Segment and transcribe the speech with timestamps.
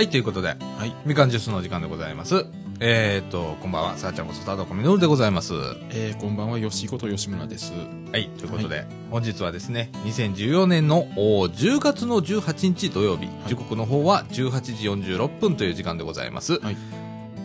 [0.00, 0.54] はい、ということで、は
[0.86, 0.94] い。
[1.04, 2.46] みかんジュースのお時間でございます。
[2.80, 5.52] えーと、こんばんは、さあちゃんこと田所みのるでございます。
[5.52, 7.74] はえー、こんばんは、吉こと吉村です。
[8.18, 16.58] い、ということで、本日はですね、2014年のお10月の18日土曜日、時刻の方は18時46分という時間でございます。
[16.60, 16.76] はい。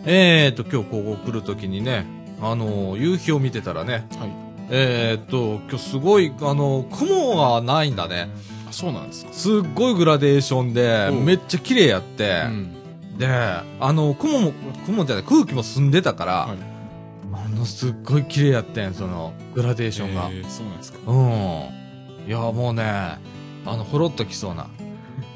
[0.06, 2.06] えーと、今日ここ来るときにね、
[2.40, 4.30] あのー夕日を見てたらね、はい。
[4.70, 8.30] えーと、今日すごい、あのー雲がないんだね。
[8.68, 9.32] あ、そうなんですか。
[9.32, 13.18] すっごいグラデーションで、めっちゃ綺麗やって、うん。
[13.18, 14.52] で、あの、雲も、
[14.84, 16.76] 雲じゃない、空気も澄んでたから、はい。
[17.26, 20.28] ものすっごい綺麗やってん、その、グラデーションが。
[20.30, 20.98] えー、そうなんですか。
[21.06, 22.26] うん。
[22.26, 24.68] いや、もうね、あの、ほろっときそうな。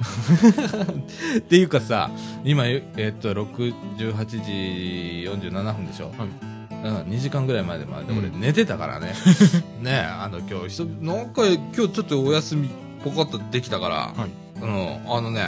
[1.38, 2.10] っていうかさ、
[2.44, 6.12] 今、ええっと、6、18時47分でしょ。
[6.16, 6.50] はい。
[6.82, 9.12] うん、2時間ぐらい前でまで俺うん寝てたからね。
[9.82, 12.70] ねあの、今日、なんか、今日ちょっとお休み
[13.04, 14.30] ポコッとできたから、はい。
[14.62, 15.42] うん、あのね、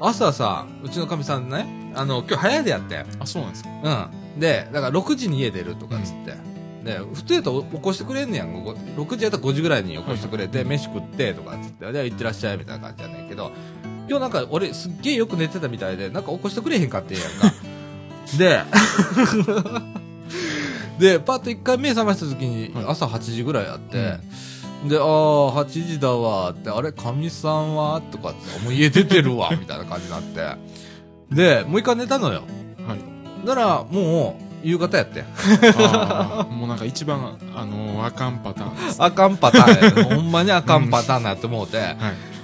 [0.00, 3.04] 朝さ、うちのかみさんね、あの、今日早いでやって。
[3.18, 3.70] あ、そうなんですか。
[4.34, 4.40] うん。
[4.40, 6.34] で、だから6時に家出るとかっつって。
[6.84, 8.64] で、普通やったら起こしてくれんねやん。
[8.64, 13.52] ご6時やったら5時ぐらいに起こしてくれて、はい飯食ってとかっつって、じゃあ行ってらっしゃいみたいな感じやねんけど、
[14.08, 17.52] 今日なんか俺すっげえよく寝てたみたいで、なんか起こしてくれへんかってんやんか。
[18.38, 18.64] で、
[20.98, 24.18] で、パッと一回目覚ました時にはい朝8時ぐらいあって、
[24.88, 25.04] で、ああ、
[25.64, 30.56] 8時だわって、あれ、かみさんはとかって、もう家出てるわ、 みたいな感じになって。
[31.34, 32.42] で、もう一回寝たのよ。
[32.86, 33.46] はい。
[33.46, 35.22] なら、もう、夕方やって。
[36.50, 39.02] もうなんか一番、あのー、あかんパターンです。
[39.02, 40.04] あかんパターンや。
[40.16, 41.78] ほんまにあかんパターンなって思うて。
[41.78, 41.96] はい。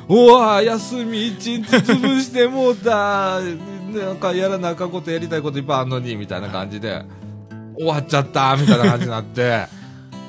[0.08, 3.40] うわ休み一日潰してもうた。
[3.40, 7.04] なんかやらなあかんことやりたいこといっぱいあんのに、みたいな感じで。
[7.76, 9.66] 終わっちゃった、みたいな感じになって。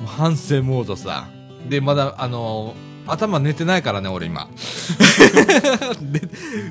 [0.00, 1.26] もう反省モードさ。
[1.68, 2.74] で、まだ、あの
[3.06, 4.48] 頭寝てないからね、俺今。
[6.00, 6.20] で、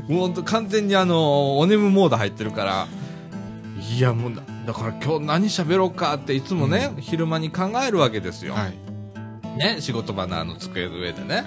[0.08, 2.88] もうほんと完全にあのお眠モード入ってるから。
[3.98, 8.54] いや、もうだ、だから今日何喋ろうかっていつもね、昼間に考えるわけですよ。
[8.54, 9.58] はい。
[9.58, 11.44] ね、仕事場のあの机の上でね。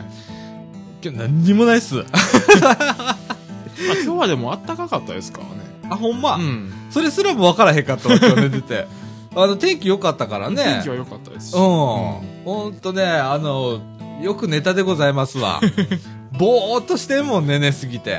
[1.03, 2.01] 今日何にもないっす。
[2.63, 3.17] あ、
[4.05, 5.53] 今日はでもあったかかったですからね。
[5.91, 6.73] あ、ほんま、うん。
[6.91, 8.87] それすらも分からへんかったわ、今日寝てて。
[9.35, 10.57] あの、天気良かったからね。
[10.63, 11.55] 天気は良かったですし。
[11.55, 11.61] うん。
[12.45, 13.81] ほんとね、あの、
[14.23, 15.61] よくネタでございますわ。
[16.39, 18.19] ぼーっとしてんもんね、寝すぎて。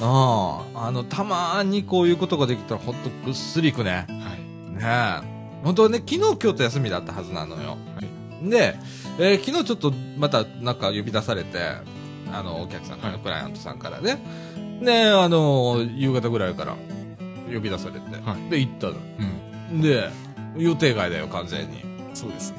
[0.00, 0.06] うん。
[0.08, 4.06] あの、たまーにこういうことができたらほんとぐっすりいくね。
[4.08, 4.74] はい。
[4.74, 5.38] ねえ。
[5.64, 7.76] 本当はね、昨日今日と休みだったはずなのよ。
[7.96, 8.02] は
[8.46, 8.48] い。
[8.50, 8.76] で、
[9.18, 11.58] えー昨日ちょっとまたなんか呼び出されて、
[12.32, 14.18] あの、お客さんから、はいクライアントさんからね。
[14.82, 16.76] で、あの、夕方ぐらいから
[17.52, 18.92] 呼び出されて、はいで、行ったの。
[19.72, 19.80] うん。
[19.80, 20.10] で、
[20.58, 21.82] 予定外だよ、完全に。
[22.14, 22.58] そうですね。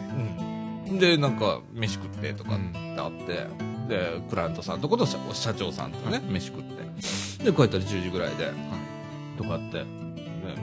[0.89, 0.99] うん。
[0.99, 3.47] で、なんか、飯食ってとかっうんてあって、
[3.87, 7.43] で、クライアントさんとこと社社長さんとね、飯食って。
[7.43, 8.51] で、帰ったら10時ぐらいで、
[9.37, 9.85] とかって、ね、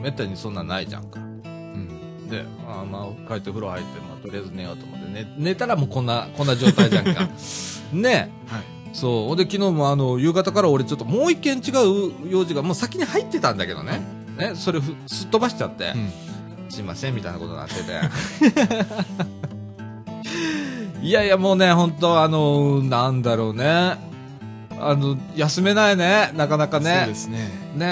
[0.01, 1.19] めったにそんなんないじゃんか。
[1.19, 2.29] うん。
[2.29, 7.27] で、あーまあ、帰って風呂入って、まあ、とりあえず寝ようと思って、寝、寝たらもうこんな、こんな状態じゃんか。
[7.93, 8.63] ねはい。
[8.93, 9.35] そう。
[9.35, 14.01] で、昨日もあの、夕方から俺ちょっともう一件違う用事が、もう先に入ってたんだけどね。
[14.37, 16.11] ね、それふすっ飛ばしちゃって、うん。
[16.69, 18.01] すいません、みたいなことになってて。
[21.01, 23.95] いやいや、もうね、本当あの、なんだろうね。
[24.79, 26.99] あの、休めないね、なかなかね。
[26.99, 27.49] そうですね。
[27.75, 27.85] ね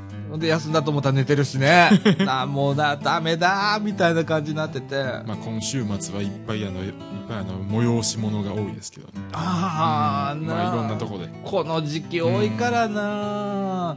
[0.00, 0.04] え。
[0.30, 1.90] ほんで、休んだと思ったら寝てるしね。
[2.26, 4.96] あ、もうな、ダメだみたいな感じになってて。
[5.26, 6.92] まあ今週末はいっぱいあの、いっ
[7.28, 9.12] ぱいあの、催し物が多いですけどね。
[9.32, 11.28] ああ、うんまあいろんなとこで。
[11.44, 13.96] この時期多いからな、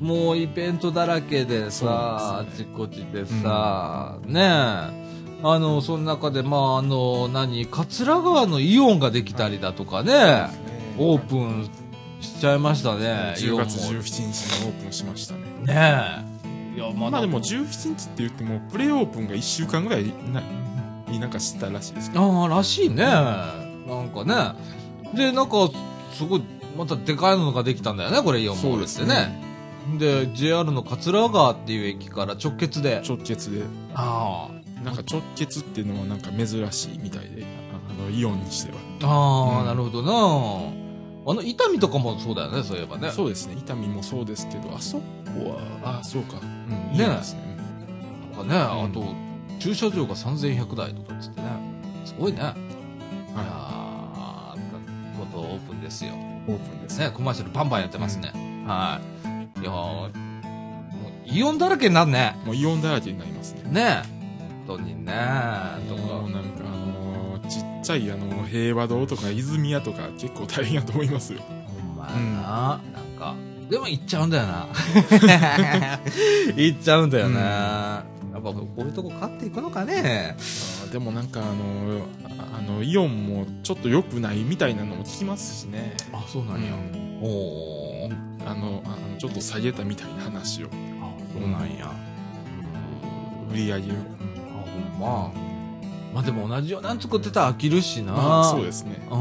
[0.00, 5.00] もうイベントだらけでさ、ですちこちでさ、ねえ。
[5.42, 10.48] あの、その中で、まあ、あの、何、桂川のイオンができたりだとかね、
[10.98, 11.70] オープン
[12.20, 15.40] しちゃいましたね、10月イオンも17日にオープンしましたね。
[15.64, 16.24] ね
[16.74, 16.76] え。
[16.76, 20.42] いや、まだまあでも17日って言っても、プレオープンが1週間ぐらいな、
[21.08, 22.24] になんかしたらしいですけど。
[22.24, 23.04] ああ、らしいね。
[23.04, 23.60] な
[24.02, 24.34] んかね。
[25.14, 25.70] で、なんか、
[26.14, 26.42] すごい、
[26.78, 29.49] またでかいのができたんだよね、これイオンモールってね。
[29.98, 33.02] で JR の桂川っていう駅から直結で。
[33.06, 33.62] 直結で。
[33.94, 34.48] あ
[34.82, 38.78] なんか直結っていうのはなんか珍しいみたいで、ああの、イオンにしては。
[39.02, 39.06] あ。
[39.06, 40.90] ああ、うんなるほどな。
[41.26, 43.10] あの、伊丹とかもそうだよね、そういえばね。
[43.10, 43.54] そうですね。
[43.58, 45.02] 伊丹もそうですけど、あそこ
[45.82, 46.40] は、あ、そうか。
[46.40, 47.56] うん、ねですね。
[48.32, 49.14] とかね、あと、
[49.58, 51.48] 駐車場が3100台とかっつってね。
[52.06, 52.38] すごいね。
[52.38, 52.46] いや
[53.36, 56.12] はー、ことオープンですよ。
[56.12, 56.14] い。
[56.50, 57.06] オープンですね。
[57.06, 58.32] ね、コマーシャルバンバンやってますね。
[58.66, 59.19] はい。
[59.60, 60.10] いやー、もう
[61.26, 62.36] イオンだらけになるね。
[62.44, 63.62] もうイオンだらけになりますね。
[63.70, 64.02] ね
[64.66, 65.12] 本当にね。
[65.88, 66.02] とか。
[66.02, 71.40] もうなんかあのーちっちゃいあの、平和堂とか泉屋とか結構大変やと思いますよ。
[71.40, 72.80] ほんまやな。
[72.92, 73.34] なんか、
[73.68, 74.68] でも行っちゃうんだよな。
[76.56, 78.09] 行っちゃうんだよね。
[78.30, 80.36] うんやっぱこういうとこ勝っていくのかね。
[80.92, 82.06] でもなんかあの
[82.38, 86.72] ああのイオンもちょっと良くないみたいなのも聞きますしねあ、そうなんや。
[86.72, 88.30] うんおー。
[88.46, 90.70] あのあのちょっと下げたみたいな話をあ、
[91.32, 91.92] そうなんや。
[93.52, 94.64] 売り上げをあ、
[94.98, 95.32] ほんま。
[96.14, 98.12] まあでも同じようなん作ってたら飽きるしな。
[98.12, 99.16] まあそうですねう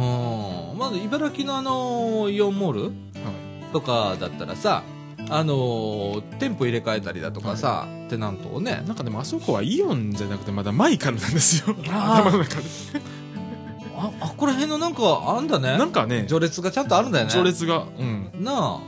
[0.76, 0.78] ん。
[0.78, 2.90] まず茨城のあの、イオンモールは
[3.74, 4.84] とかだったらさ、
[5.30, 8.82] あのー店舗入れ替えたりだとかさ、テナントをね。
[8.84, 11.76] い、なんかでもあそこはイオンじゃなくてまだマイカルなんですよ。
[11.86, 12.64] 頭の中で。
[13.98, 15.78] あ、あ、こら辺のなんかあんだね。
[15.78, 16.26] なんかね。
[16.28, 17.32] 序列がちゃんとあるんだよね。
[17.32, 18.30] 序列がうん。
[18.40, 18.80] な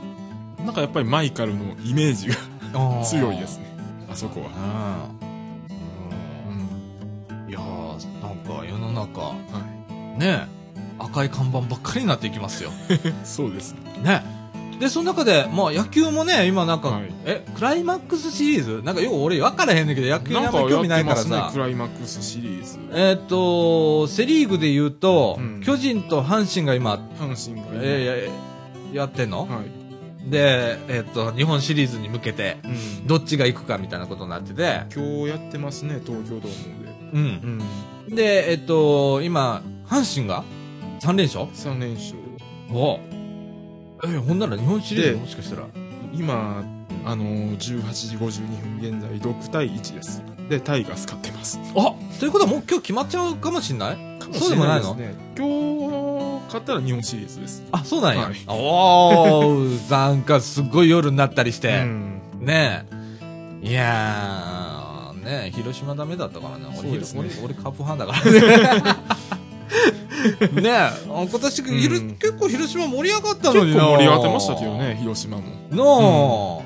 [0.64, 2.34] なんかやっぱりマイカルのイメージが
[2.74, 3.04] あ。
[3.04, 3.66] 強いですね。
[4.10, 5.08] あそこは。
[6.48, 7.44] うん。
[7.44, 7.50] うん。
[7.50, 9.34] いやー、なんか世の中、は
[10.18, 10.46] ね
[10.98, 12.70] 赤い看板ばっかりになっていきますよ。
[12.70, 14.41] い そうですね。
[14.82, 17.12] で、その中で、まあ野球もね、今なんか、はい。
[17.24, 18.82] え、クライマックスシリーズ？
[18.82, 21.46] なんかよく俺分からへんねんけど、野球にあなんんか興味なやってますいからさ。
[21.46, 22.78] ねクライマックスシリーズ。
[22.90, 25.60] えーっと、セリーグで言うと、うん。
[25.60, 27.80] 巨人と阪神が今、阪神が今。
[27.80, 29.62] えーややってんの、は
[30.26, 30.30] い。
[30.30, 32.68] で、えーっと、日本シリーズに向けて、う
[33.04, 33.06] ん。
[33.06, 36.92] どっちが行くかみたいなことになってて、今日やってますね東京ドームで。
[37.12, 37.60] うん。
[38.08, 38.16] うん。
[38.16, 40.42] で、えーっと、今、阪神が
[41.02, 42.16] 3連勝？3連勝。
[42.74, 42.98] お
[44.04, 45.66] えーほんなら日本シリーズでもしかしたら？
[46.12, 46.64] 今
[47.04, 54.18] あのー、18時52分現在6対1ですでタイガース勝ってますあということはもう今日決まっちゃうかもしんない？
[54.32, 54.94] そうでもないの？
[54.94, 58.22] ね今日勝ったら日本シリーズですあ、そうなんや。
[58.24, 61.68] はいおー、なんかすごい夜になったりして。
[61.80, 62.84] うんね
[63.62, 63.66] え。
[63.66, 66.64] いやー、ねえ、広島ダメだったからね。
[66.78, 67.00] 俺、俺、
[67.44, 68.96] 俺カープファンだからね。
[70.52, 72.10] ねえ、あ今年、ひろうん。
[72.12, 73.82] 結構広島盛り上がった結構のにな。
[73.84, 75.42] 盛り上がってましたけどね広島も。
[75.70, 76.64] な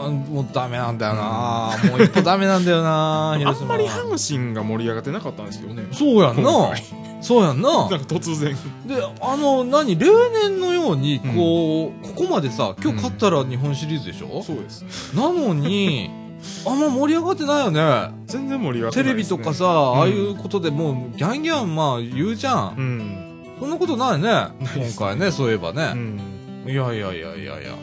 [0.00, 5.86] あ、あもうダメなんだよな、もう一歩ダメなんだよなあ広島んまり阪神が盛り上がってなかったんですけどね。
[5.92, 6.74] そうやんな。
[7.20, 7.70] そうやんな。
[7.70, 8.56] なんか突然。
[8.86, 10.06] で、あの、何、例
[10.42, 14.84] 年のように、こう、ここまでさ、今日勝ったら日本シリーズでしょ、そうです。
[15.14, 16.10] なのに、
[16.66, 18.10] あんま盛り上がってないよね。
[18.26, 22.74] 全然盛り上がってテレビないです、ね、とかさ、ああいうことでもう、ギャンギャン、まあ、言うじゃん。
[22.76, 23.24] うん
[23.58, 24.28] そんなことないね。
[24.96, 25.92] 今回ね、そういえばうね。
[25.92, 26.20] ん
[26.66, 27.74] いやいやいやいやいや。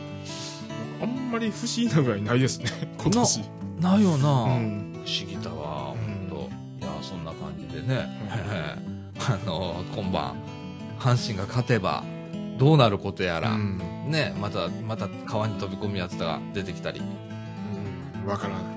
[1.02, 3.44] あんまり不思議なぐらいないですね今年
[3.80, 6.48] ないよな、うん不思議だわ、ほうんんと。
[6.80, 8.08] いや、そんな感じでね。
[9.20, 10.34] あの、今晩、
[10.98, 12.02] 阪神が勝てば、
[12.58, 13.78] どうなることやら、うん
[14.08, 17.02] ね、また、また川に飛び込むやつが出てきたり。
[18.26, 18.76] うんわからない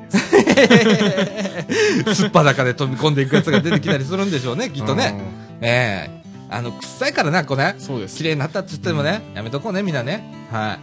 [2.05, 5.19] ですすっぱだかで飛び込んでいくやつが出てきたりするんでしょうね、きっとね。
[5.61, 6.19] ええ
[6.51, 7.79] あの、臭いからな、こうん。
[7.79, 10.47] そうです綺麗になったって言ってもね、やめとこうね、みんなね。
[10.51, 10.79] はい。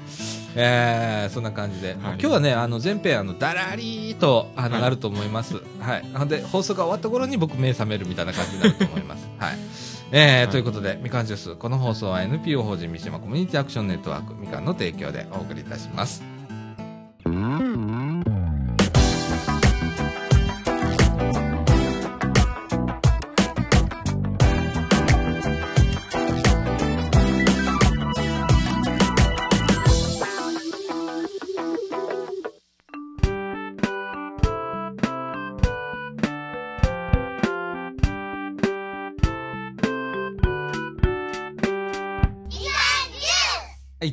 [0.54, 5.56] えー、そんな感じで、今日はね、あの、前編、あの、だらりーと、あの、はいなると思います。
[5.80, 6.08] はい。
[6.14, 9.28] ほんで、放送が終わった頃に僕目覚めるみたいな感じになると思います。
[9.38, 9.58] はい。
[10.12, 16.22] えーはいということで、みかんジュース、この放送は NPO 法人三島コミュニティアクションネットワーク、みかんの提供でお送りいたします。
[17.24, 17.30] はい、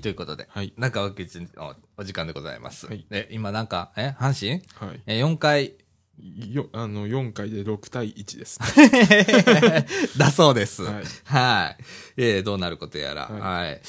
[0.04, 1.48] ということで、はい中尾吉の
[1.96, 2.88] お時間でございます。
[2.88, 4.62] はいで、今なんか、え、阪神？
[4.92, 5.76] はいえ、4回、
[6.52, 8.60] よあの4回で6対1です、
[10.20, 10.84] だそうです。
[10.84, 11.84] はいはい。
[12.18, 13.30] えーどうなることやら。
[13.30, 13.40] は。
[13.40, 13.82] はい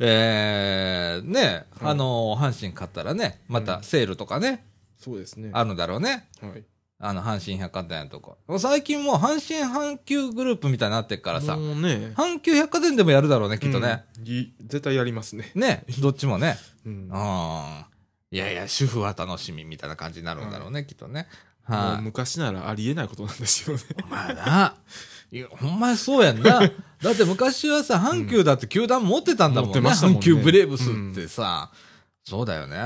[0.00, 4.66] えー、ね、はいあのー阪神勝ったらね、またセールとかね、
[4.98, 6.28] そうですねあるんだろうね。
[6.42, 6.64] はい
[7.02, 8.36] あの、阪神百貨店とか。
[8.58, 14.04] 最近もう阪神阪急グループみたいになってっからさ、もうね阪急百貨店でもやるだろうね、きっとね。
[14.18, 16.58] うんい絶対やりますねね、 どっちもね。
[16.84, 17.84] うんうん。
[18.32, 21.26] いやいや、主婦は楽しみみたいな感じになるんだろうね、きっとね。
[21.66, 22.02] もうはい。
[22.02, 24.74] 昔ならありえないことなんですよねお前な。
[25.32, 26.60] いや、ほんまにそうやんな。
[27.02, 29.80] だって昔はさ、阪急だって球団持ってたんだもんね。
[29.80, 31.70] 持ってましたもんね阪急ブレーブスってさ。
[32.24, 32.76] そうだよね。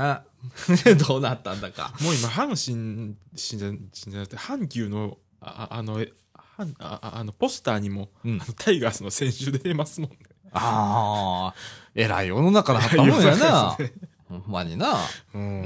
[1.07, 1.93] どうなったんだか。
[2.01, 6.11] もう今阪神神じゃじゃなくて阪急のあああのえ
[6.57, 10.17] 阪あああのポスターにも、うんタイガースの選手出てますもんね
[10.53, 11.55] ああ、
[11.93, 13.77] えらい世の中になったもんやな。
[14.29, 14.93] ほんまにな。
[15.33, 15.61] ううん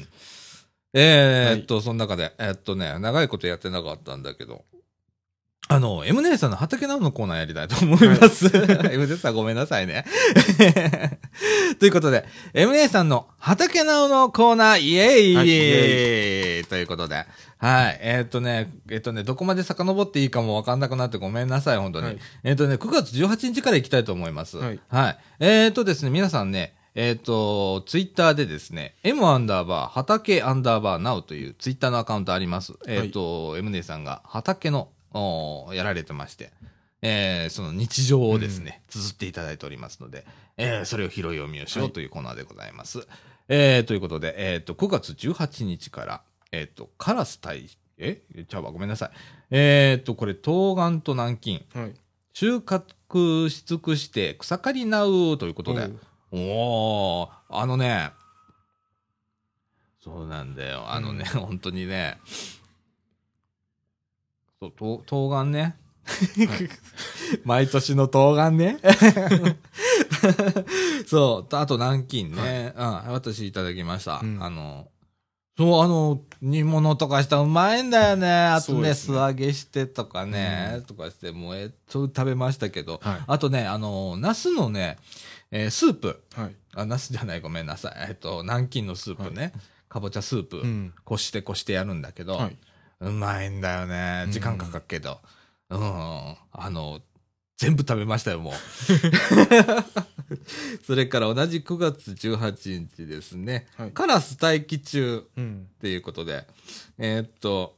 [0.00, 0.08] ん。
[0.94, 4.64] えーはいっと、その中で、えっとね、長いことやってなかったんだけど、
[5.66, 8.50] あの、M 姉さんの畑直のコーナーやりたいと思います。
[8.92, 10.04] M 姉さんごめんなさいね。
[11.80, 17.24] ということで、M 姉さんの畑直のコーナー、イエーイ、はいイエということで。
[17.58, 17.98] はい。
[18.02, 22.06] えーっとね、えーっとね、どこまで遡っていいかもわかんなくなってごめんなさい、本当に。
[22.06, 24.58] はいえーっとね、9月18日から行きたいと思います。
[24.58, 24.78] はい
[25.40, 32.74] えーっとですね、皆さんね、えーっと、ツイッターでですね、M アンダーバー、畑アンダーバーナウというツイッターのアカウントあります。
[32.86, 34.93] えーっと、M 姉さんが畑の、おー
[35.72, 36.52] やられてまして、
[37.02, 40.24] えーその日常をですね、綴っていただいておりますので、
[40.56, 43.06] えーそれを拾い読みをしようというコーナーでございます。
[43.48, 47.68] えーということで、えーっと、9月18日から、えーっと、カラス対、
[47.98, 48.22] え？
[48.48, 49.10] ちゃうわ、ごめんなさい。
[49.50, 51.94] えーっと、これ、冬瓜と南京、はい。
[52.32, 55.88] 収穫し尽くして草刈りなうということで、
[56.32, 58.10] おー、あのね、
[60.02, 60.84] そうなんだよ。
[60.90, 62.18] あのね、本当にね、
[64.64, 65.76] そう、と冬瓜ね。
[67.44, 68.78] 毎年の冬瓜ね。
[71.06, 74.20] そう、とあと南京ね、うん、私いただきました。
[74.22, 74.88] うんあの、
[75.56, 78.28] そう、あの、煮物とかしたらうまいんだよね。
[78.28, 83.20] あとね、ね素揚げしてとかね、うんとかして、もう、えっと、食べましたけど、はい。
[83.26, 84.98] あとね、あの、ナスのね、
[85.52, 86.24] えースープ。
[86.34, 86.54] はい。
[86.74, 87.92] あ、ナスじゃない、ごめんなさい。
[88.08, 89.52] えっと、南京のスープね。
[89.88, 90.58] かぼちゃスープ。
[90.58, 90.92] うん。
[91.04, 92.56] こしてこしてやるんだけど、はい。
[93.00, 94.28] うまいんだよねう。
[94.28, 95.20] ん時間かかるけど。
[95.70, 95.80] うん。
[95.80, 96.36] あ
[96.70, 97.00] の、
[97.56, 98.54] 全部食べましたよ、もう。
[100.86, 103.66] それから同じ9月18日ですね。
[103.76, 103.90] はい。
[103.92, 105.68] カラス待機中うん。
[105.76, 106.46] っていうことで、
[106.98, 107.76] えーっと、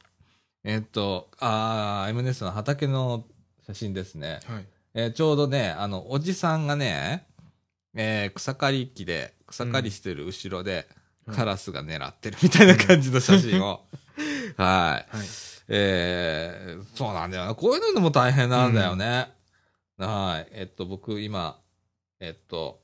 [0.64, 3.24] えーっと、あー、エムネスの畑の
[3.66, 4.40] 写真ですね。
[4.46, 4.66] はい。
[4.94, 7.26] えーちょうどね、あの、おじさんがね、
[7.94, 10.96] えー草刈り機で、草刈りしてる後ろで、うん
[11.34, 13.84] カラスが狙ってるみたいな感じの写真を。
[14.56, 15.16] はい。
[15.16, 15.26] はい。
[15.68, 17.54] えーそうなんだよな。
[17.54, 19.32] こういうのでも大変なんだよね。
[19.98, 20.48] はい。
[20.52, 21.58] えっと、僕今、
[22.20, 22.80] えっと、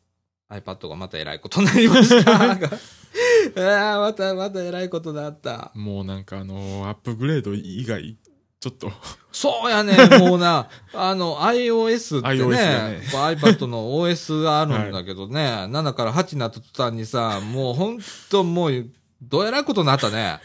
[0.50, 2.58] iPad がまた偉いことになりました。
[3.56, 5.70] あーまた、また偉いことになった。
[5.74, 8.16] もうなんかあのーアップグレード以外、
[8.60, 8.92] ちょっと、
[9.32, 17.98] そうやね、もうな、あの、iOS ってね、ね iPad の OS があるんだけどね、7から8になった途端にさ、もうほん
[18.30, 18.86] ともう、
[19.20, 20.40] どうやらいことになったね。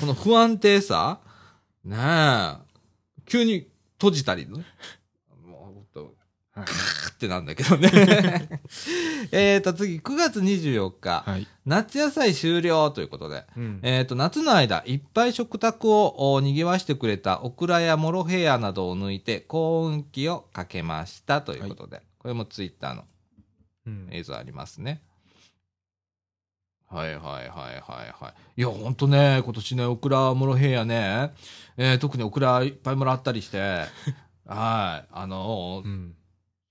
[0.00, 1.20] この不安定さ
[1.84, 2.56] ねえ、
[3.26, 4.64] 急に閉じたりね。
[5.44, 6.14] もうほんと、
[6.54, 6.64] はい。
[7.12, 7.88] ってなんだけどね。
[9.32, 11.46] えーと、次、9月24日、はい。
[11.66, 13.80] 夏野菜終了ということで、うん。
[13.82, 23.04] えっ、と、夏の間、いっぱい食卓をお賑わしてくれたオクラやモロヘアなどを抜いて、幸運期をかけましたということで、これもツイッターの
[23.86, 25.02] うん映像ありますね。
[26.92, 27.80] はいはいはいはい
[28.22, 28.60] はい。
[28.60, 31.32] いや、ほんとね、今年ね、オクラ、モロヘアね、
[31.78, 33.58] えー特にオクラいっぱいもらったりして、
[34.46, 36.14] はい、あのう、ん。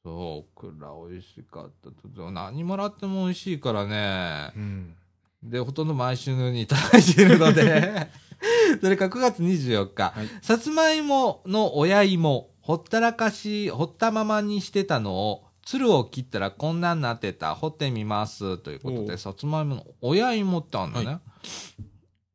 [0.04, 2.32] そう、オクラ美味しかった。
[2.32, 4.52] 何もらっても美味しいからね。
[4.56, 4.96] うん。
[5.44, 8.08] で、ほとんど毎週のようにいただいているので、
[8.80, 18.58] それから9月24日、はいさつまいもの親芋、ほったらかし、ほったままにしてたのを、つるを切ったらこんなんなってた、掘ってみます。
[18.58, 21.08] ということで、さつまいもの親芋ってあるんだね。
[21.08, 21.22] は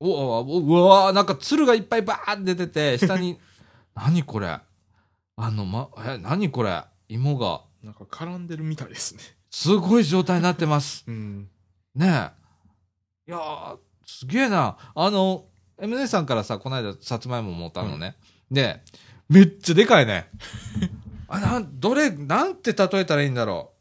[0.01, 3.39] うわうわうわなんかつるがいっぱいバーって出てて、 下に、
[3.95, 4.59] 何これ？
[5.39, 6.85] あの、ま、え、何これ？
[7.09, 9.21] 芋が、なんか絡んでるみたいですね。
[9.51, 11.05] すごい状態になってます。
[11.09, 11.49] うん。
[11.95, 12.07] ね
[13.27, 13.31] え。
[13.31, 14.77] いやー、すげえな。
[14.95, 15.47] あの、
[15.79, 18.17] M 姉さんからさ、この間、さつまいも持ったのね。
[18.51, 18.83] で、
[19.29, 20.31] めっちゃでかいね。
[21.29, 23.77] あ、なん、どれ、なんて例えたらいいんだろう。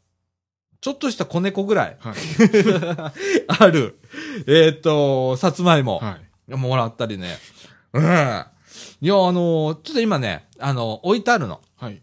[0.80, 1.96] ちょっとした子猫ぐらい。
[1.98, 2.14] はい。
[3.48, 3.98] ある。
[4.46, 5.98] えっ、と、さつまいも。
[5.98, 6.54] はい。
[6.54, 7.36] もらったりね。
[7.92, 8.02] うん。
[8.02, 11.60] いや、あのちょっと今ね、あの、置いてあるの。
[11.76, 12.02] はい。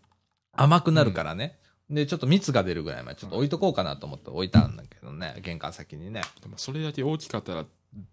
[0.51, 1.59] 甘くなるからね。
[1.89, 5.35] で、ちょっと蜜が出るぐらいまでちょっと置いとこうかなと思って置いてあるんだけどね。
[5.41, 6.21] 玄関先にね。
[6.41, 7.65] でもそれだけ大きかったら、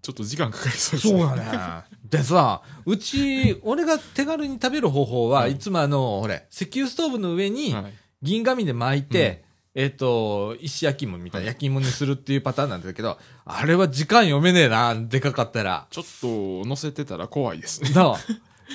[0.02, 1.84] ちょっと時間かかりそうですそうやね。
[2.08, 7.92] でさ、うち、俺が手軽に食べる方法は、はいいつもあの、ほれ、石油ストーブの上にはい。
[8.22, 9.44] 銀紙で巻いて、
[9.75, 15.87] えっ、と、石焼き芋みたいな焼き芋にするっていうパターンなんだけど、あれは時間読めねえな、でかかったら。
[15.90, 17.90] ちょっと乗せてたら怖いですね。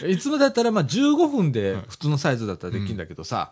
[0.07, 3.51] いつもだったらまあ15分ではい普通のサイズだったらできるんだけどさ、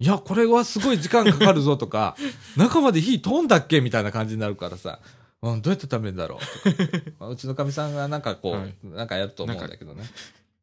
[0.00, 2.16] いや、これはすごい時間かかるぞとか、
[2.56, 5.00] 中まで火飛んだっけみたいな感じになるからさ、
[5.42, 6.70] うん、どうやって食べるんだろう？
[6.72, 7.02] とか。
[7.20, 8.74] まあうちのかみさんがなんかこう、はい。
[8.82, 10.04] なんかやると思うんだけどね。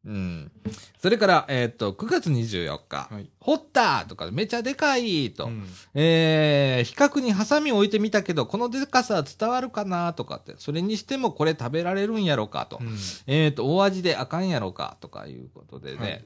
[0.05, 0.51] うん。
[0.99, 3.29] それから、えーっと、9月24日、はい。
[3.39, 5.65] 掘ったとか、めちゃでかいと、うん。
[5.95, 12.77] えー、比較にハサミ置いてみたけど、このでかさは伝わるかなとかって、それにしてもこれ食べられるんやろかと。
[12.81, 12.97] うん。
[13.25, 16.25] えっ、と、大味であかんやろかとかいうことでね、はい。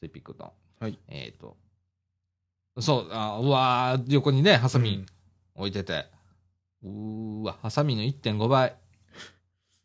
[0.00, 0.52] ツイピックと。
[0.78, 0.98] はい。
[1.08, 1.58] えっ、と、
[2.78, 5.06] そう、あうわー横にね、ハサミうん。
[5.56, 6.06] 置いてて、
[6.82, 8.76] うーわ、ハサミの1.5倍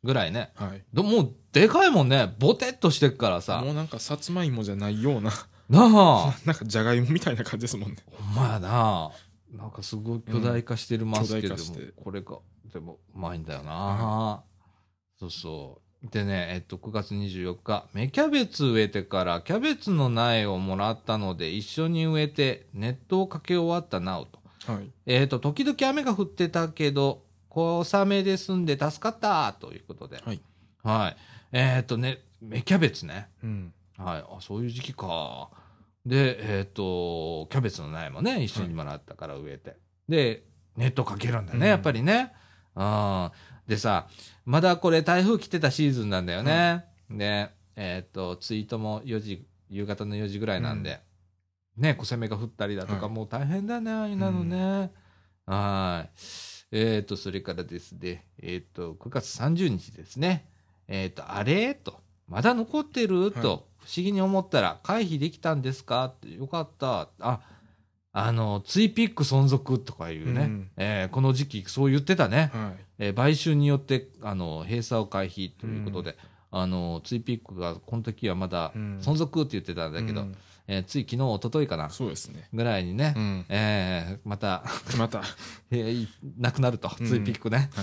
[0.03, 0.51] ぐらいね。
[0.55, 0.83] はい。
[0.93, 2.33] でもう、でかいもんね。
[2.39, 3.71] ボテっとしてっからさも。
[3.71, 5.31] うなんか、さつまいもじゃないような、
[5.69, 7.97] なあ、 なんか、じゃがいもみたいな感じですもんね。
[8.11, 9.11] ほんまやな。
[9.51, 12.39] なんかすごい巨大化してるますけれども、巨大化してこれが、
[12.73, 14.43] でも、うまいんだよな。
[15.19, 16.07] そうそう。
[16.11, 24.39] でね、えっと、9月24日、芽キャベツ植えてから、キャベツの苗をもらったので、一緒に植えて、ネットをかけ終わったなおと。
[24.67, 24.91] はい。
[25.05, 30.21] えっと、時々雨が降ってたけど、小雨で済んで助かったということで。
[30.25, 30.41] はい。
[30.83, 31.17] はい。
[31.51, 33.29] えっとね、芽キャベツね。
[33.43, 33.73] うん。
[33.97, 34.23] はい。
[34.29, 35.49] あ、そういう時期か。
[36.05, 39.75] で、えっ、と、キャベツの苗もね、一緒にもらったから植えて。
[40.07, 40.43] で、
[40.75, 42.33] ネットかけるんだね、うんやっぱりね。
[42.75, 43.31] うん。
[43.67, 44.07] でさ、
[44.45, 46.85] まだこれ台風来てたシーズンなんだよね。
[47.09, 51.01] で、えっ、と、ツイートも4時、夕方の4時ぐらいなんで、
[51.77, 54.91] ね、小雨が降ったりだとか、はいもう大変だね、ああいうのね。
[55.45, 56.09] はい。
[56.71, 60.49] えっ、と、それからですね、えっ、と、9月30日ですね。
[60.87, 61.75] えっ、と、あれ？
[61.75, 66.05] と、まだ残ってる、と、はい不思議に思ったら、回避できたんですか？
[66.05, 67.09] って、よかった。
[67.19, 67.41] あ、
[68.13, 72.49] あの、ツイピック存続とかいうね、うんえーこの時期そう言ってたね。
[72.51, 72.83] はい。
[72.97, 76.17] えー買収によって、あの、閉鎖を回避ということで、
[76.49, 80.35] あの、ツイピックがこの時はまだうん存続って言ってたんだけど、うん
[80.67, 82.47] えーつい昨日、一昨日かな、そうですね。
[82.53, 83.45] ぐらいにね、うん。
[83.49, 84.63] えーまた、
[84.97, 85.19] また。
[85.19, 85.23] は
[85.71, 86.07] えー
[86.39, 87.69] なくなると、うんツイピックね。
[87.75, 87.79] い。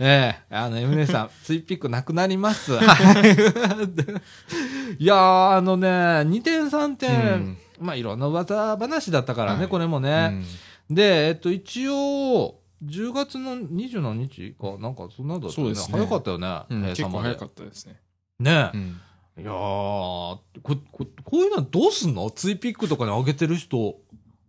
[0.00, 2.72] ええあの、エムネさん、 ツイピックなくなります。
[2.76, 2.82] は
[3.26, 5.02] い。
[5.02, 10.28] いやー、あのね、2点3点、うんまあ、いろんな噂話だったからね、はいこれもうね。
[10.28, 10.44] ん
[10.90, 15.74] で、えっと、一応、10月の20何日か、なんかそんなのだったよね。
[15.74, 17.96] そうですね早かったよね、うん結構早かったですね。
[18.38, 19.00] ねうん。
[19.38, 22.30] いやーここ、こういうのはどうすんの？
[22.30, 23.98] ツイピックとかに上げてる人、も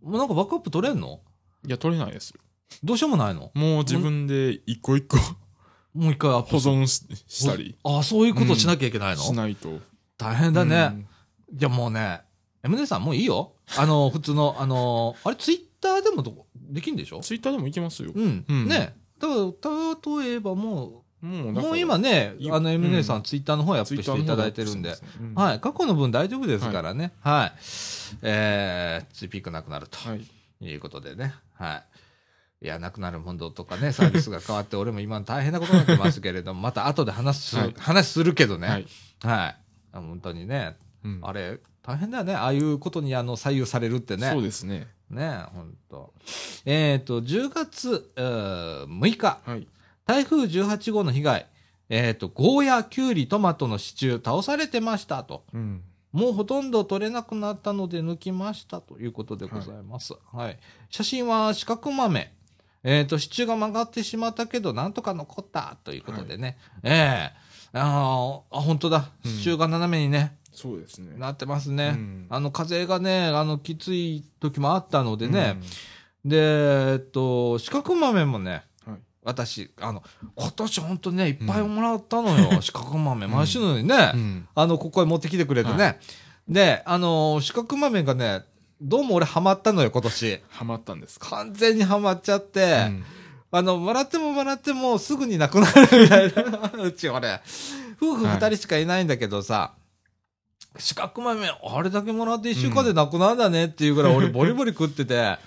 [0.03, 1.19] うなんかバックアップ取れんの？
[1.65, 2.39] いや、取れないですよ。
[2.83, 3.51] どうしようもないの？
[3.53, 5.17] もう自分で一個一個
[5.93, 9.79] もう一回アップ保存ししたりあ、そういうことしなきゃいけないの、しないと。
[10.17, 10.91] 大変だね。
[10.93, 11.07] うん
[11.49, 12.23] いや、もうね、
[12.61, 13.53] MD さんもういいよ。
[13.77, 17.21] あの、普通の、あの、あれ、ツイッターでもどできんでしょ？
[17.21, 18.11] ツイッターでもいけますよ。
[18.13, 18.45] うん。
[18.45, 18.97] うんね。
[19.17, 24.89] だから、例えばもう、もう今ね、いあの、MD さうんん、ツイッターの方へアップしていただいてるんで。。
[25.35, 25.59] ははい。
[25.59, 27.11] 過去の分大丈夫ですからね。
[27.21, 27.59] はい。
[28.21, 30.07] えー、ツイピックなくなるとい。
[30.09, 30.25] はい。
[30.61, 31.33] いうことでね。
[31.53, 31.83] は
[32.61, 32.65] い。
[32.65, 38.85] いや、なくなるものとかね、サービスが変わって、俺も今大変なことになってますけれども、 また後で話す、はい話するけどね。
[39.21, 39.57] ははい。
[39.93, 42.35] 本当にね、うんあれ、大変だよね。
[42.35, 44.29] ああいうことにあの左右されるってね。
[44.31, 44.87] そうですね。
[45.09, 46.13] ね本当。
[46.65, 49.67] えっ、と、10月、えー6日、はい。
[50.07, 51.47] 台風18号の被害、
[51.89, 55.43] えっ、と、ゴーヤ、キュウリ、トマトの支柱、倒されてましたと。
[55.53, 55.83] うん。
[56.13, 60.13] もうほとんど取れなくなったので抜きましたということでございます。
[60.33, 60.57] はい。
[60.89, 62.33] 写真は四角豆。
[62.83, 66.57] えっ、と、支柱が曲がってしまったけど、なんとか残ったということでね。
[66.83, 69.11] ええあーあ、本当だ。
[69.25, 71.17] うん支柱が斜めにね、そうですね。
[71.17, 71.95] なってますね。
[71.95, 75.59] うんあの、風がね、あの、きつい時もあったのでね。
[76.25, 78.53] で、えっと、四角豆もね、うん。
[78.53, 78.63] はい。
[79.27, 80.01] 私、あの、
[80.35, 82.59] 今年本当にね、いっぱいもらったのよ。
[82.63, 83.27] 四角豆。
[83.27, 84.47] 毎週のようにね、うん。
[84.55, 85.83] あの、ここへ持ってきてくれてね。
[85.83, 85.95] は
[86.47, 88.43] で、あの、四角豆がね、
[88.81, 90.41] どうも俺ハマったのよ、今年。
[90.49, 91.29] ハマったんですか？
[91.31, 93.03] 完全にハマっちゃって、うん
[93.49, 96.71] あの、もらってももらってもすぐになくなるみたいな。
[96.83, 97.39] うち俺、
[98.01, 99.71] 夫婦二人しかいないんだけどさ、
[100.77, 105.37] 四角豆、あれだけもらって一週間でなくなるんだねっていうぐらい俺ボリボリ食ってて、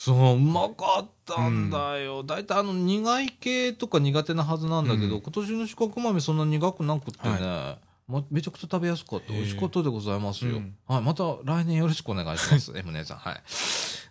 [0.00, 2.22] そう、うまかったんだよ。
[2.24, 7.76] 大体あの苦い系とか苦手なはずなんだけど、うん今年の四角豆そんな苦くなくってね、
[8.08, 9.30] まめちゃくちゃ食べやすかった。
[9.34, 10.52] へえ美味しかったでございますよ。
[10.52, 11.02] うんはい。
[11.02, 12.72] また来年よろしくお願いします。
[12.74, 13.18] M 姉さん。
[13.18, 13.32] は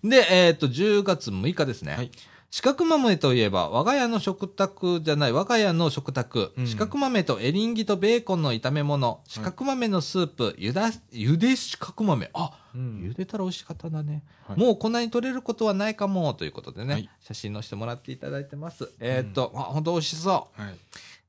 [0.03, 0.07] い。
[0.07, 1.95] で、えっ、と、10月6日ですね。
[1.95, 2.11] はい
[2.51, 12.29] 四角豆といえば、我が家の食卓じゃない、我が家の食卓、うん四角豆とエリンギとベーコンの炒め物、四角豆のスープ、ゆだ、ゆで四角豆。
[12.33, 14.23] あ、うん茹でたら美味しかったんだね。
[14.47, 18.91] はいもうこんなに取れることはないかも、ということでね、はい写真載せてもらっていただいてます。
[18.99, 20.77] えーっと、あ、本当美味しそはい。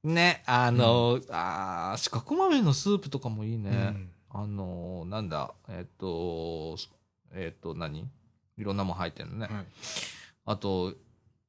[0.04, 0.12] う。
[0.12, 3.70] ね、あの、あー四角豆のスープとかもいいね。
[3.70, 6.76] うんあの、なんだ、えーっと、
[7.32, 8.08] えーっと、何？
[8.56, 9.46] いろんなもん入ってるのね。
[9.52, 9.64] はい
[10.46, 10.94] あと、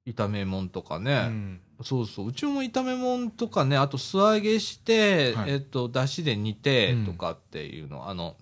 [0.06, 1.14] 炒め物とかね。
[1.28, 2.28] うんそうそう。
[2.28, 8.36] うちも炒め物とかね、あと素揚げして、はいえっと、だしで煮てうんとかっていうの、あの、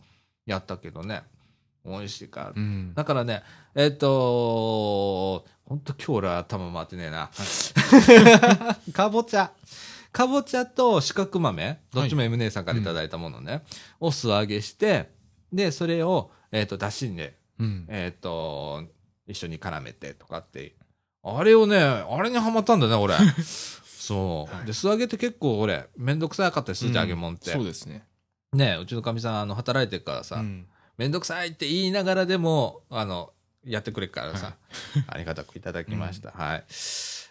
[0.46, 1.24] やったけどね。
[1.86, 2.54] 美味しいから。
[2.56, 3.44] うんだからね、
[3.76, 7.30] えっと、ほんと今日俺頭回ってねえな。
[8.94, 9.52] かぼちゃ。
[10.12, 13.64] かぼちゃと四角豆、どっちも M 姉さんからいただいたものね、
[14.00, 15.12] を素揚げして、
[15.54, 17.86] で、それを、えっ、と、だしにね、うん。
[17.90, 18.84] えっ、と、
[19.28, 20.76] 一緒に絡めてとかって。
[21.24, 23.16] あれをね、あれにハマったんだね、俺。
[23.86, 24.56] そう。
[24.56, 27.52] はいで、素揚げって結構俺、めんどくさかったりするじゃん、揚げ物って。
[27.52, 28.04] そうですね。
[28.54, 30.68] ねうちのかみさん、あの、働いてるからさ、うん
[31.00, 33.32] めんどくさいって言いながらでも、あの、
[33.64, 34.58] やってくれるからさ、
[35.08, 36.32] ありがたくいただきました。
[36.32, 36.66] はい。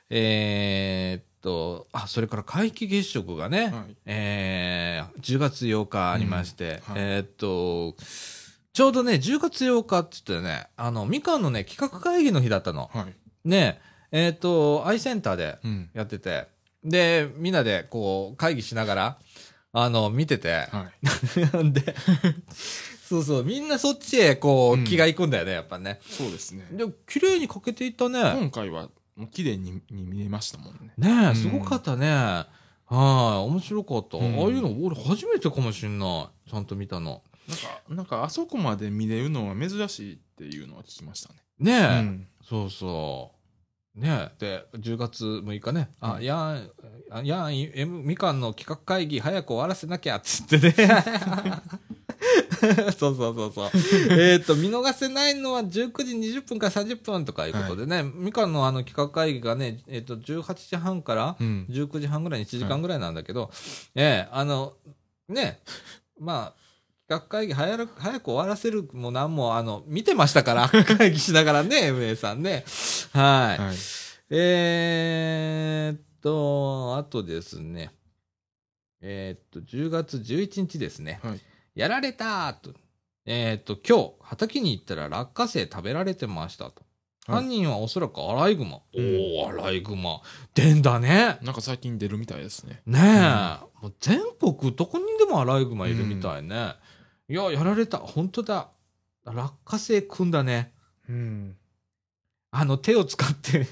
[0.09, 3.97] えーっと、あ、それから皆既月食がね、はい。
[4.07, 7.95] えー、10月8日ありまして、うんはいえーっと、
[8.73, 12.91] ちょうどね、10月8日って言ってね、あの、みかんのね、企画会議の日だったの。
[12.95, 13.15] はい。
[13.47, 15.91] ね、えーっと、アイセンターでうん。
[15.93, 16.47] やってて、
[16.83, 19.19] で、みんなでこう、会議しながら、
[19.73, 21.69] あの、見てて、はい。
[21.71, 21.95] で、
[23.09, 25.99] そうそう、みんなそっちへこう、うん気が行くんだよね、やっぱね。
[26.03, 26.67] そうですね。
[26.71, 28.21] で、綺麗にかけていったね。
[28.21, 30.93] 今回は、もう綺麗にに見えましたもんね。
[30.99, 32.07] ねえ、んすごかったね。
[32.11, 32.47] は
[32.87, 32.95] い、
[33.49, 34.19] 面白かった。
[34.19, 36.51] うんああいうの俺初めてかもしんない。
[36.51, 37.23] ちゃんと見たの。
[37.49, 41.41] なんか、なんかあそこまで見れるのは珍しいっていうのは聞きましたね。
[41.59, 43.33] ねえ、うんそうそ
[43.97, 44.01] う。
[44.01, 46.71] ねえ、で、10月6日ね、あ、うんやん、
[47.11, 50.75] あやん、M みかんの企画会議早く終わらせなきゃっつってね。
[52.99, 53.71] そうそうそうそう。
[54.19, 61.67] えっと、見逃せないのは19時20分から30分とかいうことでね、みかんのあの企画会議がね、えっ、と、18時半からうん。
[61.71, 63.51] 19時半ぐらいに1時間ぐらいなんだけど、
[63.95, 64.75] ええあの、
[65.29, 65.61] ね、
[66.19, 66.69] まあ、
[67.09, 72.65] 企画会議早く早く終わらせるも何も、あの、見てましたから、会議しながらね、 MA さんね。
[73.13, 73.63] はい。
[73.63, 73.77] はい。
[74.31, 77.93] えーっと、あとですね、
[79.01, 81.21] えーっと、10月11日ですね。
[81.23, 81.41] はい。
[81.79, 82.73] やられたと。
[83.25, 86.65] えーっと、今日、畑に行ったら落花生食べられてましたと。
[86.65, 86.73] はい
[87.29, 88.81] 犯人はおそらくアライグマ。
[88.95, 90.23] うんおお、アライグマ。
[90.55, 91.39] でんだね。
[91.43, 92.81] なんか最近出るみたいですね。
[92.87, 96.73] ねえ、もう全国どこにでもアライグマいるみたいね。
[97.29, 97.99] いや、やられた。
[97.99, 98.71] 本当だ。
[99.27, 100.73] 落花生くんだね。
[101.07, 101.57] うん。
[102.51, 103.67] あの手を使って。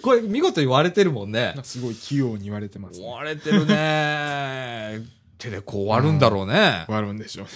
[0.00, 3.06] これ見事に割れてるもんねすごい器用に言われてます、ね。
[3.06, 5.00] 割れてるね。
[5.38, 6.84] 手でこう割るんだろうね。
[6.88, 7.50] 割るんでしょうね。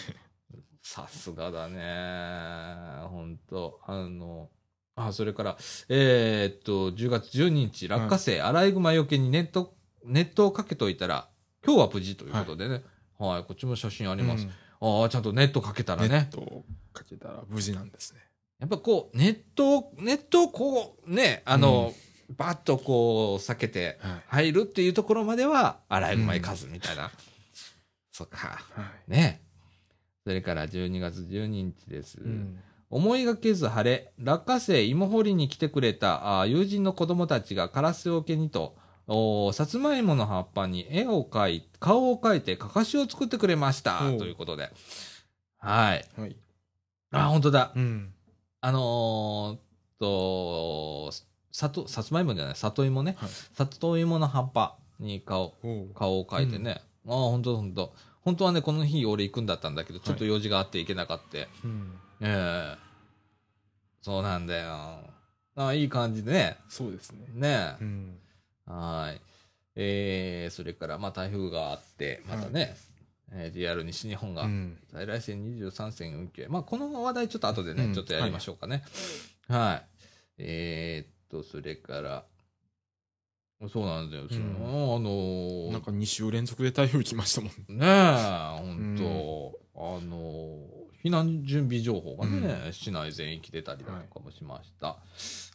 [0.83, 3.09] さすがだね。
[3.09, 4.51] 本当あの、
[4.95, 5.57] あ、それから、
[5.89, 11.29] えーっと、10月12日、落花生、アライグマよけにネット、ネットをかけといたら、
[11.65, 12.83] 今日は無事ということでね。
[13.19, 14.47] はい、こっちも写真あります。
[14.81, 16.29] ああ、ちゃんとネットかけたらネッね。
[16.31, 18.21] トをかけたら無事なんですね。
[18.59, 21.95] やっぱこう、ネットを、ネットをこう、ね、あの、
[22.37, 24.23] バッとこう、避けてはい。
[24.27, 27.11] 入るっていうところまでは、アライグマ行かずみたいな。
[28.13, 28.37] そっか。
[28.75, 29.11] はい。
[29.11, 29.43] ね。
[30.25, 32.19] それから12月12日です。
[32.21, 32.61] うん。
[32.91, 38.77] 思いがけず晴れ、落花生芋掘りに来てくれたあ友人の子供たちがカラスよけにと、
[39.09, 43.99] おさつまいもの葉っぱに絵を描い、顔を描いてかかしを作ってくれました。
[44.19, 44.71] ということで。
[45.57, 46.05] はい。
[46.19, 46.37] はい。
[47.13, 47.73] あ、本当だ。
[47.75, 48.13] うん。
[48.61, 51.11] あのー、と、
[51.51, 53.17] さと、さつまいもじゃない、里芋ね。
[53.19, 53.31] はい。
[53.55, 55.55] 里芋の葉っぱに顔、
[55.95, 56.83] 顔を描いてね。
[57.07, 61.39] ああ、本当本当本当はね、この日俺行くんだったんだけど、ちょっと用事があって行けなかった。
[61.65, 61.99] うん。
[62.21, 62.79] ええ
[64.01, 64.69] そうなんだよ。
[65.55, 66.59] ああ、いい感じでね。
[66.69, 67.27] そうですね。
[67.35, 67.85] ねう。
[67.85, 68.19] ん。
[68.67, 69.21] はーい。
[69.77, 72.75] えー、それから、まあ、台風があって、またね、
[73.33, 74.79] えー JR 西日本が、うん。
[74.93, 76.47] 在来線23線運休。
[76.49, 78.83] まあ、この話題ちょっと後でね、うんちょっとやりましょうかね。
[79.49, 79.87] はい。
[80.39, 82.25] えー、っと、それから、
[83.69, 84.25] そうなんだよ。
[84.25, 84.39] うんあ
[84.99, 87.51] のーなんか2週連続で台風来ましたもん。
[87.79, 90.59] ねえ、本当、あの、
[91.05, 94.99] 避難準備情報がね、市内全域出たりだとかもしました。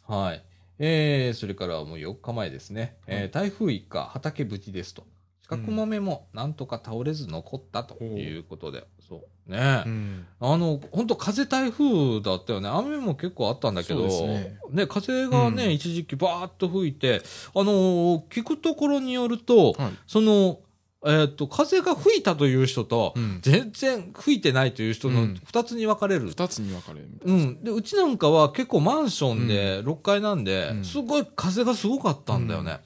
[0.06, 0.42] はい。
[0.78, 2.96] えー、それからもう4日前ですね。
[3.06, 5.06] えー台風一過、畑無事ですと。
[5.42, 8.86] 四角豆もなんとか倒れず残ったということで。
[9.08, 9.50] そう。
[9.50, 9.88] ねえ。
[9.88, 10.26] ん。
[10.40, 12.68] あの、本当風台風だったよね。
[12.68, 17.22] 雨も結構あったんだけど、そうですね風がね、うん一時期バーッと吹いて、
[17.54, 19.92] あのー聞くところによると、はい。
[20.06, 20.60] その、
[21.06, 23.38] えっ、と、風が吹いたという人と、うん。
[23.40, 26.26] 全然吹いてないという人のうん二つに分かれる。
[26.26, 27.62] 二つに分かれるうん。
[27.62, 32.80] で、うちなんかは結構マンションで6階なんで、うんすごい風がすごかったんだよね。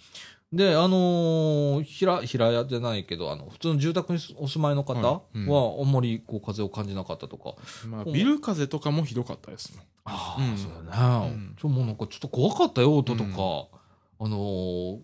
[0.52, 7.54] で、あのー、平、平屋じゃないけど、あの、普通の住宅にお住まいの方は、あんまりこう風を感じなかったとか。
[7.88, 9.86] まあ、ビル風とかもひどかったですもん。
[10.04, 11.54] あうんそうだね。
[11.64, 13.30] うんもうなんかちょっと怖かったよ、音とか。
[13.30, 14.98] うんあのー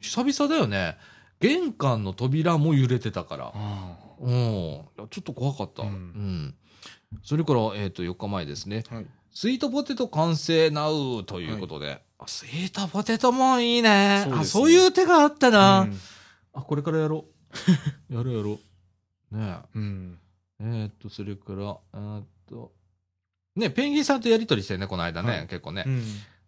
[0.00, 0.96] 久々だよね。
[1.40, 3.52] 玄関の扉も揺れてたから。
[3.54, 4.30] あうん。
[4.30, 5.82] ちょっと怖かった。
[5.82, 6.54] ううんん。
[7.22, 8.84] それから、えっ、と、4日前ですね。
[8.90, 8.94] あ。
[8.96, 9.06] はい。
[9.32, 11.92] スイートポテト完成なうということで。
[11.92, 14.20] あスイートポテトもいいね。
[14.24, 15.80] そうねあ、そういう手があったな。
[15.80, 15.98] うん
[16.52, 17.24] あ、これからやろ
[18.10, 18.12] う。
[18.14, 18.58] やろうやろ
[19.32, 19.36] う。
[19.38, 20.18] ねうん。
[20.60, 22.72] えーっと、それから、えーっと、
[23.54, 25.84] ね、ペンギンさんとやりとりしてね、この間ね、はい結構ね。
[25.86, 26.02] うん。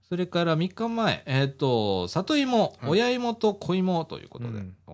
[0.08, 4.58] それから3日前、えーっと、里芋、はい親芋と子芋ということで。
[4.58, 4.92] うんあ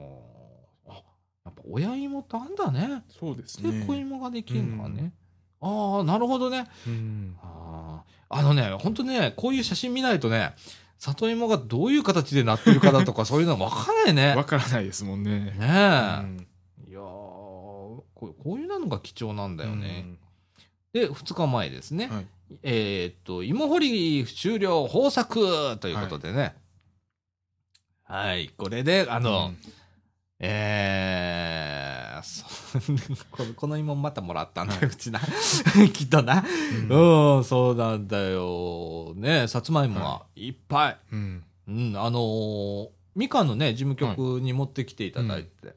[1.47, 3.05] やっぱ親芋ってあんだね。
[3.09, 3.87] そうですで、ね。
[3.87, 5.13] 子芋ができるのかね。
[5.67, 6.67] ああ、なるほどね。
[6.87, 7.37] うん。
[7.43, 10.55] あーあのね、本当ね、こういう写真見ないとね、
[10.99, 14.35] 里芋がどういう形でなってるかだとか、 そういうのわからないね。
[14.35, 15.31] わからないですもんね。
[15.41, 15.65] ねえ。
[16.23, 16.47] うん
[16.89, 20.05] いやーこうこういうのが貴重なんだよね。
[20.07, 20.19] うん
[20.93, 22.07] で、2日前ですね。
[22.07, 22.27] はい。
[22.63, 26.55] えーっと、芋掘り終了豊作ということでね。
[28.05, 29.59] はい、これで、あの、うん
[30.39, 31.66] えー、
[33.57, 35.21] この芋またもらったんだよ、うちな。
[35.93, 36.45] きっとな。
[36.91, 39.15] うんうん、そうなんだよ。
[39.17, 40.99] ね、さつまいもがいっぱい。
[41.13, 41.45] うん。
[41.69, 45.75] うん、あのーみかんのね、事務局に持ってきていただいて、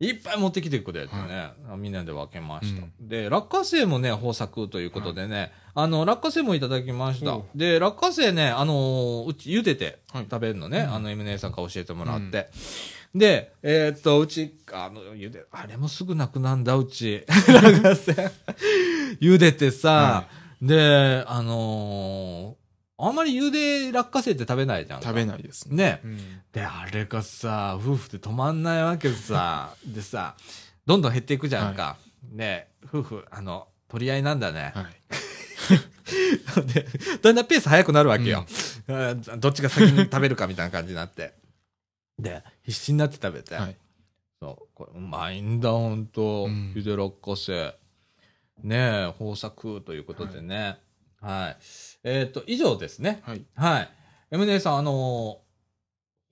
[0.00, 2.86] いっぱい持ってきてくれてね、みんなで分けました。
[2.98, 7.46] で、落花生もね、豊作ということでね、あの、落花生もいただきましたお。
[7.54, 12.48] で、落花生ね、あのーうち茹でてはい食べるのね、うんあの、M 姉さんから教えてもらって。
[13.18, 17.24] で、えーっと、うち、あの、茹で、あれもすぐなくなんだ、うち。
[19.20, 20.28] 茹でてさ、は
[20.60, 22.66] で、あのー
[22.98, 25.08] あんまり茹で落花生って食べないじゃんか。
[25.08, 25.76] 食べないですね。
[25.76, 26.00] ね。
[26.02, 26.18] うん
[26.52, 29.74] で、あれがさ、夫婦で止まんないわけさ。
[29.84, 30.34] でさ、
[30.86, 31.98] どんどん減っていくじゃんか。
[32.32, 34.72] ね、夫婦、あの、取り合いなんだね。
[34.74, 34.86] はい。
[36.72, 36.86] で、
[37.20, 38.46] だんだんペース早くなるわけよ。
[38.88, 41.34] うんどっちが先に食べるかみたいな感じになって。
[42.18, 43.54] で、必死になって食べて。
[43.54, 43.76] はい。
[44.40, 46.44] そう、これうまいんだ、ほんと。
[46.46, 47.74] うんゆで落花生。
[48.62, 50.78] ねえ、豊作ということでね。
[51.20, 51.56] はい。
[52.04, 53.20] えっ、と、以上ですね。
[53.24, 53.44] はい。
[53.54, 53.90] はい。
[54.30, 55.46] M 姉さん、あのー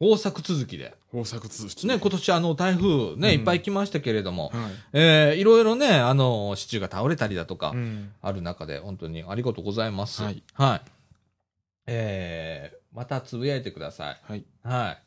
[0.01, 0.93] 豊作続きで。
[1.13, 1.87] 豊作続き。
[1.87, 4.73] ね、今年あの台風ね、うんいっぱい来ましたけれども、はい。
[4.93, 8.13] えーいろいろね、あの、支柱が倒れたりだとか、うん。
[8.21, 10.23] ある中で、本当にありがとうございます。
[10.23, 10.43] はい。
[11.87, 14.21] えーまたつぶやいてください。
[14.23, 14.45] はい。
[14.63, 15.04] はい。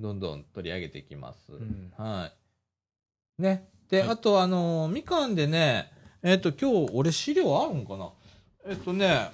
[0.00, 1.52] どんどん取り上げていきます。
[1.52, 2.30] うんは
[3.38, 3.42] い。
[3.42, 3.68] ね。
[3.90, 5.90] で、はいあと、あの、みかんでね、
[6.22, 8.10] えっ、と、今日、俺資料あるんかな？
[8.66, 9.30] えっ、とね、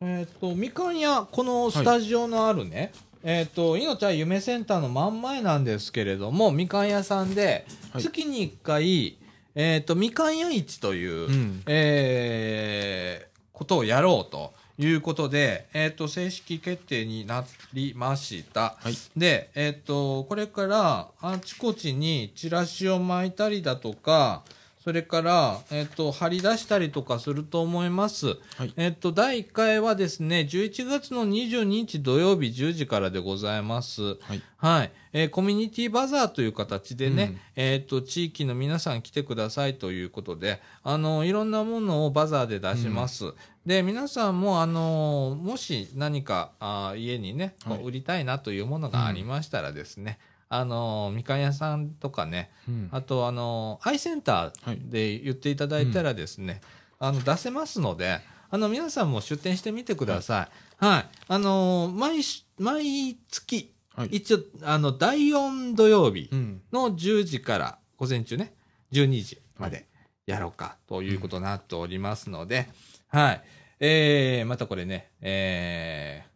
[0.00, 9.18] えっ、と、みかん屋、このスタジオのあるね、えっ、と、いのちゃん夢センターの真ん前なんですけれども、みかん屋さんで、はい月に1回、
[9.54, 11.62] えっ、と、みかん屋市という、うん。
[11.66, 18.76] えーことをやろうということで、えっ、と、正式決定になりました。
[18.80, 18.94] はい。
[19.16, 24.44] で、えっ、と、これからあちこちにチラシを巻いたりだとか、
[24.88, 28.38] それから、えっ、と、貼り出したりとかすると思います。
[28.56, 28.72] はい。
[28.78, 34.14] えっ、と、第1回はですね、11月の22日土曜日10時からでございます。
[34.14, 34.42] はい。
[34.56, 34.92] はい。
[35.12, 43.34] えーコミュニティバザーという形でね、うんえっ、と、地域の皆さん来てくださいということで、あの、いろんなものをバザーで出します。
[43.66, 56.60] で、皆さんも、あの、もし何か、あー家にね、はい売りたいなというものがありましたらですね、あの、みかん屋さんとかね、うんあと、あの、アイセンタはいーで言っていただいたらですね、
[56.98, 60.48] あの、出せますので、あの、皆さんも出店してみてくださ
[60.80, 60.84] い。
[60.84, 61.08] はい。
[61.28, 64.08] あの、毎し、毎月、はい。
[64.08, 66.62] 一応、あの、第4土曜日うん。
[66.72, 68.54] の10時から、午前中ね、
[68.92, 69.86] 12時まで
[70.26, 72.68] やろうかということになっておりますので、
[73.08, 73.42] はい。
[73.80, 76.30] えー、またこれね、えー、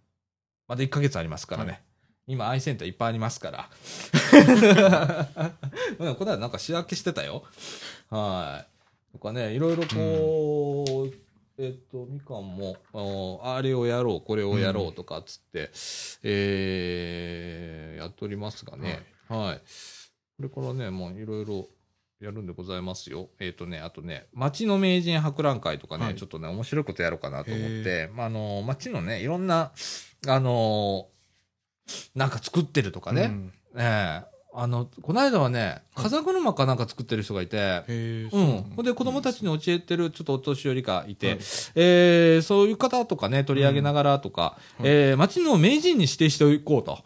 [0.69, 1.83] まだ1ヶ月ありますからね。
[2.33, 3.69] はい今、アイセンターいっぱいありますから。
[5.99, 7.45] うんこの間なんか仕分けしてたよ。
[8.09, 8.65] は
[9.11, 9.13] い。
[9.13, 11.15] とかね、いろいろこう、
[11.63, 12.79] えっと、みかんも、
[13.45, 15.71] ああれをやろう、これをやろうとかっつって、
[16.23, 19.05] えー、やっておりますがね。
[19.29, 19.59] はい。
[19.59, 19.63] こ
[20.41, 21.69] れからね、もういろいろ
[22.21, 23.29] やるんでございますよ。
[23.39, 29.73] えっ、とね、あとね、町の名人博覧会とかね、はいちょっとね、面白いことやろうかなと思っへて、まあ、あの、町のね、いろんな、
[30.27, 31.09] あの
[32.15, 37.85] なんか作ってるとかね、うんええあの、この間はね、風車かなんか作ってる人がいて。
[37.89, 38.63] うん。
[38.77, 41.39] ほんで、子供たちに教えてる、ちょっとお年寄りがいて、はい
[41.75, 46.99] えーそういう方とかね、取り上げながらとか、うんえー町の名人に指定していこうと。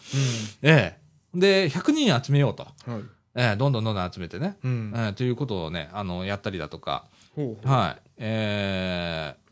[0.63, 2.67] ええで、100人集めようと。
[2.89, 2.95] うん。
[2.95, 3.03] はい。
[3.37, 4.57] ええどんどんどんどん集めてね。
[4.65, 5.09] うんえ。
[5.11, 7.05] えということをね、あの、やったりだとか。
[7.65, 8.03] はい。
[8.19, 9.47] えー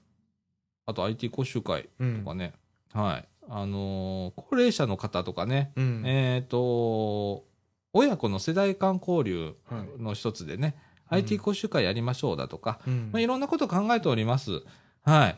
[0.87, 2.53] あと IT 講習会うんとかね、
[2.93, 3.25] はい。
[3.49, 6.03] あのー高齢者の方とかね、うん。
[6.07, 7.45] えっ、と、
[7.93, 10.03] 親子の世代間交流はい。
[10.03, 14.63] の一つでね、うん IT 講習会やりましょうだとか、うんまあ、いろんなこと考えております。
[15.03, 15.37] はい。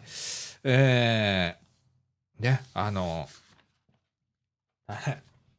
[0.63, 3.29] えー、ね、あの、
[4.87, 5.15] 大変、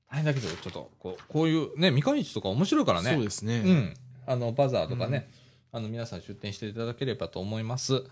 [0.09, 3.13] 大変だけど、ちょっと、こう、こういうね、みかん市とか面白いからね。
[3.13, 3.59] そうですね。
[3.59, 3.93] うん。
[4.25, 5.29] あの、バザーとかね、
[5.71, 8.03] あの、皆さん出店していただければと思います。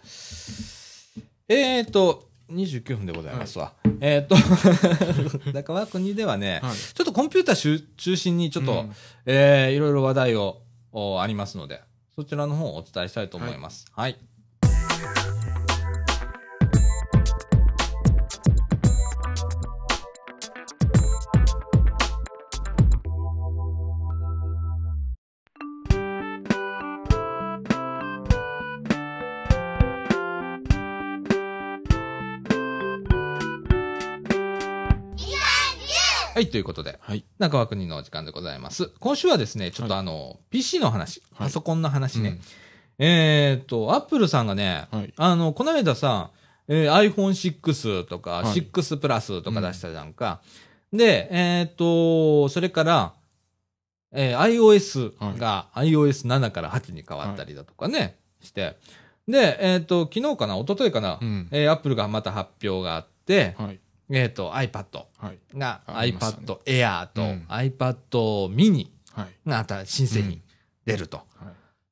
[1.48, 3.74] えーと、29分でございますわ。
[4.00, 4.36] えーと、
[5.52, 6.76] 中川国ではね、はい。
[6.76, 11.82] ちょっとコンピューター中中心にちょっと、うんえーいろいろ話題をおありますので、
[12.16, 13.86] そちらの方をお伝えしたいと思います。
[13.92, 14.18] はい。
[14.62, 15.35] はい、
[36.44, 37.24] ということで、はい。
[37.40, 38.92] 中川国のお時間でございます。
[39.00, 42.40] 今週はですね、ちょっとあの、PC の話、はいパソコンの話ね。
[42.98, 46.32] えっ、と、アップルさんがね、はいあの、この間さ、
[46.68, 50.42] えー iPhone6 とか、はい6プラスとか出したじゃんか。
[50.92, 53.14] で、えっ、と、それから、
[54.12, 58.78] えー iOS が iOS7 から8に変わったりだとかね、して。
[59.28, 61.48] で、えっ、と、昨日かな、一昨日かな、うん。
[61.52, 63.80] えー、アップルがまた発表があって、はい。
[64.10, 65.40] えっ、と、iPad はい。
[65.58, 67.96] がありましたね iPad Air とうん iPad
[68.54, 69.50] mini はい。
[69.50, 70.42] が新新製品
[70.86, 71.24] 出るとは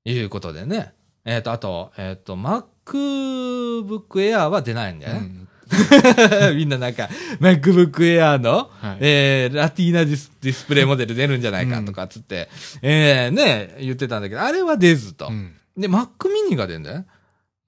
[0.06, 0.14] い。
[0.14, 0.94] いうことでね。
[1.26, 5.20] えっ、と、あと、えっ、と、MacBook Air は出ないんだよね。
[5.20, 5.44] うん
[6.56, 8.98] みんななんか、MacBook Air の、はい。
[9.02, 12.50] えー、ラティーナディスディスプレイモデル出るんじゃないかとかつって、
[12.82, 15.28] えー、ね、言ってたんだけど、あれは出ずと。
[15.28, 15.56] うん。
[15.78, 16.10] で、Mac
[16.50, 17.06] mini が出るんだよね。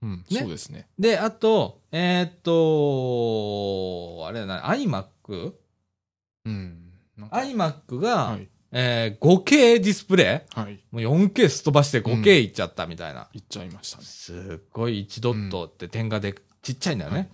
[0.03, 0.25] うん。
[0.29, 0.87] ねそうですね。
[0.99, 5.53] で、あと、えーっと、あれだな、iMac?iMac
[6.43, 6.91] うん。
[7.17, 8.49] なんかが、はい。
[8.73, 10.59] えー 5K ディスプレイ？
[10.59, 10.83] はい。
[10.91, 13.29] もう 4K すっ飛ばして 5K いっちゃったみたいな。
[13.31, 14.03] 行っちゃいましたね。
[14.03, 17.17] すっごい1ドットって点がでちっちゃいんだよね。
[17.17, 17.29] はい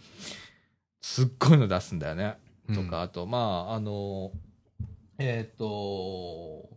[1.01, 2.35] すっごいの出すんだよね。
[2.69, 4.31] うんとか、あと、まあ、あの、
[5.17, 6.69] えーっと、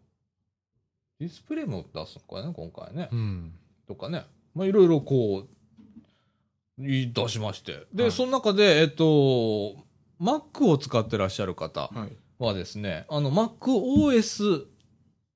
[1.20, 3.10] ディスプレイも出すのかね、今回ね。
[3.12, 3.52] うん。
[3.86, 4.24] とかね。
[4.54, 5.46] まあ、いろいろこう、い
[6.78, 7.86] 出しまして。
[7.92, 9.04] で、はいその中で、えっと、
[10.20, 12.16] Mac を使ってらっしゃる方はい。
[12.42, 14.64] はですね、あの、MacOS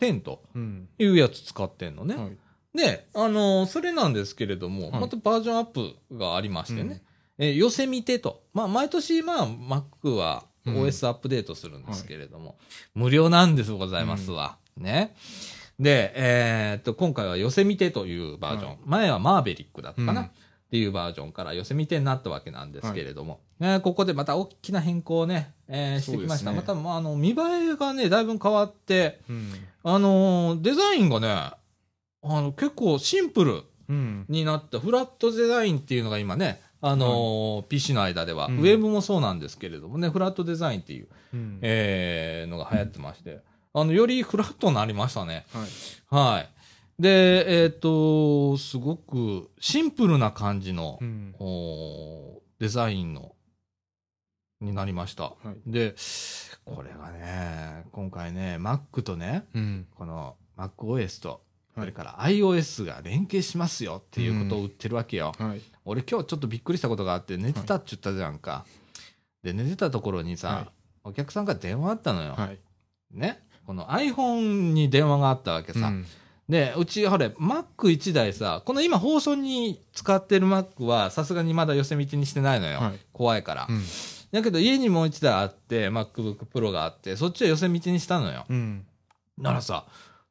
[0.00, 0.88] 10とうん。
[0.98, 2.16] いうやつ使ってんのね。
[2.16, 2.36] はい。
[2.76, 7.02] で、あのそれなんですけれども、はいまたバージョンアップがありましてね、
[7.38, 8.42] えー寄せ見てと。
[8.52, 12.58] まあ、毎年、まあ、Mac はうん OS アップデートするんですけれども、
[12.94, 14.58] 無料なんですございますわ。
[14.76, 15.14] ね。
[15.80, 18.70] で、えーっと、今回は寄せ見てというバージョン。
[18.70, 20.30] はい前はマーベリックだったかな、うん
[20.68, 26.50] っていうバージョンから寄せ見てになったわけなんですけれども、えーここでまた大きな変更をね、えーしてきました。
[26.50, 29.50] ねまた、まあ、あの、見栄えがね、だいぶ変わって、うん。
[29.82, 31.56] あのーデザインがね、あ
[32.22, 34.26] の、結構シンプルうん。
[34.28, 41.58] になったフラットデザインっていうのが今ね、あのー PC の間では、うんウェブもそうなんですけれどもね、フラットデザインっていう、うん。
[41.62, 43.38] えーのが流行ってまして、
[43.72, 45.46] あの、よりフラットになりましたね。
[46.10, 46.32] はい。
[46.34, 46.48] はい。
[46.98, 51.34] で、えっ、と、すごくシンプルな感じのう、ん。
[52.58, 53.36] デザインの、
[54.60, 55.24] になりました。
[55.24, 55.70] はい。
[55.70, 55.94] で、
[56.64, 59.86] これがね、今回ね、Mac とね、うん。
[59.94, 61.42] この MacOS と、
[61.74, 61.86] そはい。
[61.86, 65.32] れから iOS が連携しますよっていうことを売ってるわけよ。
[65.38, 65.60] はい。
[65.84, 68.66] 俺今日ちょっとびっくりしたことがあって、寝てたって言ったじゃんか。
[69.44, 70.68] で、寝てたところにさ、はい
[71.04, 72.34] お客さんから電話あったのよ。
[72.34, 72.58] はい。
[73.12, 73.40] ね？
[73.64, 75.86] この iPhone に電話があったわけさ。
[75.86, 76.06] うん
[76.48, 82.78] で、うち、ほれ、Mac1 台さ、この今放送に使ってる Mac は、さすがにまだ寄せ道にしてないのよ。
[82.80, 82.98] はい。
[83.12, 83.66] 怖いから。
[83.68, 83.82] うん。
[84.32, 88.46] だけど家にもう1台あって、MacBook Pro があって、そっちは寄せ道にしたのよ。
[88.48, 88.86] うん。
[89.36, 89.84] ならさ、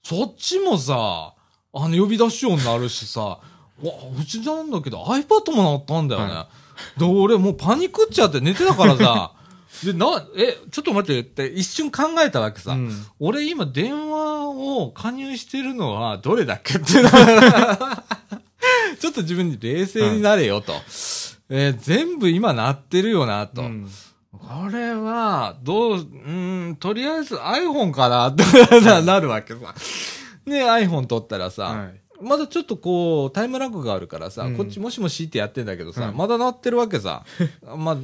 [0.04, 1.34] そっちもさ、
[1.74, 3.40] あの、呼び出しようになるしさ、わ、
[4.20, 6.34] うちなんだけど iPad もなったんだよね。
[6.34, 6.48] は
[6.98, 9.34] で、俺もうパニックっちゃって寝てたからさ、
[9.84, 12.72] で、な、え、ちょっと待ってって一瞬考えたわけさ。
[12.72, 17.10] うん俺今電話を加入してるのはどれだっけってな
[19.00, 20.74] ちょっと自分に冷静になれよと。
[21.50, 23.62] えー全部今なってるよなと。
[23.62, 23.90] うん
[24.32, 28.44] これは、どう、うーん、とりあえず iPhone かなって
[29.04, 29.74] なるわけさ。
[30.46, 32.02] で、iPhone 取ったらさ、はい。
[32.22, 37.24] まだちょっとこう、タイムラグがあるからさ、うんこっちもしもしってやってんだけどさ、はいまだ鳴ってるわけさ。
[37.78, 37.98] まあ、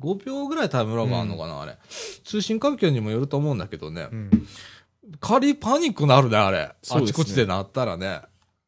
[0.00, 1.76] 5秒ぐらいタイムラグあるのかな、あれ。
[2.24, 4.08] 通信環境にもよると思うんだけどね。
[4.10, 4.30] うん
[5.20, 6.58] 仮パニックなるね、あれ。
[6.90, 8.22] あちこちで鳴ったらね。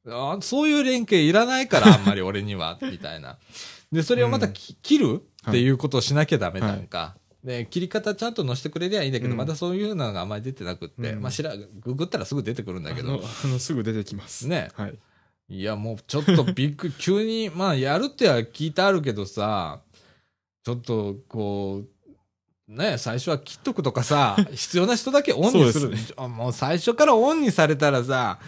[0.07, 3.39] あそういう連携いらないから、あんまり俺には、みたいな。
[3.93, 7.16] で、それをまたき、切るっていうことをしなきゃダメなんか。
[7.43, 14.47] で、切り方ちゃんと載せてくれりゃいいんだけど、うんまだそういうのがあんまり出てなくって、うんまあ、しら、ググったらすぐ出てくるんだけど あの、すぐ出てきます。
[14.47, 14.70] ね。
[14.74, 14.99] はい。
[15.51, 19.81] いや、もうちょっとびっくり、 急に、まあ、やるっては聞いてあるけどさ、
[20.64, 25.96] ちょっと、こう、ね、最初は切っとくとかさ、 必要な人だけオンにする。
[25.96, 28.38] すあもう最初からオンにされたらさ、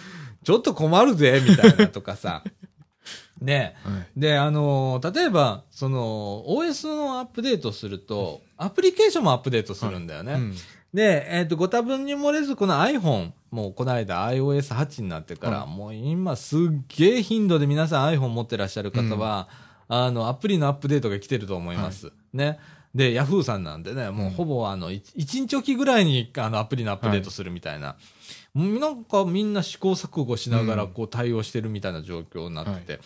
[0.44, 2.44] ちょっと困るぜ、みたいなとかさ。
[3.40, 4.20] ねはい。
[4.20, 10.34] で、あのー例えば、その、OS のアップデートすると、アプリケーションもアップデートするんだよね。
[10.34, 10.56] うん
[10.92, 19.48] で、えっ、と、ご多分に漏れず、この iPhone、もうこの間 iOS8 になってから、はもう今すっげえ頻度で皆さん iPhone 持ってらっしゃる方は、
[19.93, 22.12] あの、アプリのアップデートが来てると思います。
[22.32, 22.61] ね。
[22.95, 27.97] で、Yahoo さんなんでね、もうほぼあの、1日おきぐらいにあのアプリのアップデートするみたいな。
[28.55, 33.01] もうなんかみんな試行錯誤しながらうんこう対応してるみたいな状況になってて。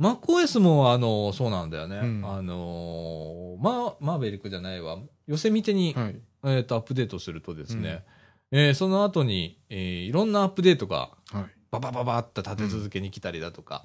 [0.00, 1.98] MacOS もあの、そうなんだよね。
[1.98, 4.98] うんあのーま、マーベリックじゃないわ。
[5.26, 6.20] 寄せ見てに、はい。
[6.44, 8.02] えっ、と、アップデートするとですね、
[8.50, 11.44] えーその後に、えーいろんなアップデートがはい。
[11.70, 13.84] ババババって立て続けに来たりだとか、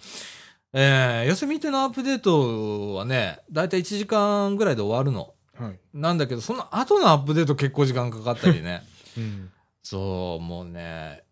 [0.74, 5.34] えー、寄せ見てのアップデートはね、だいたい1時間ぐらいで終わるの。
[5.56, 5.80] はい。
[5.94, 8.84] なんだけど、その後のアップデート結構時間かかったりね。
[9.18, 9.52] うん。
[9.82, 11.24] そう、もうね、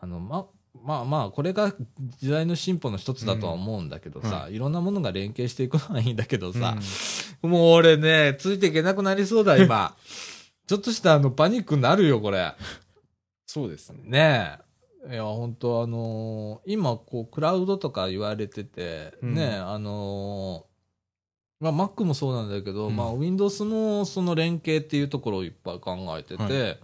[0.00, 0.46] あの、ま、
[0.82, 1.72] まあまあ、これが
[2.18, 6.76] 時代の進歩の一つだとは思うんだけどさ、うんはいいろんなものが連携していくのはいいんだけどさ、
[7.42, 9.96] もう俺ね、ついていけなくなりそうだ、今。
[10.66, 12.54] ちょっとしたあの、パニックになるよ、これ。
[13.46, 14.02] そうですね。
[14.04, 14.69] ねえ。
[15.08, 20.70] いや、本当あのー今、こう、クラウドとか言われてて、うんねえ、あのー
[21.60, 26.76] まあ、Mac もそうなんだけど、うんまあ、Windows もその連携っていうところをいっぱい考えてて、は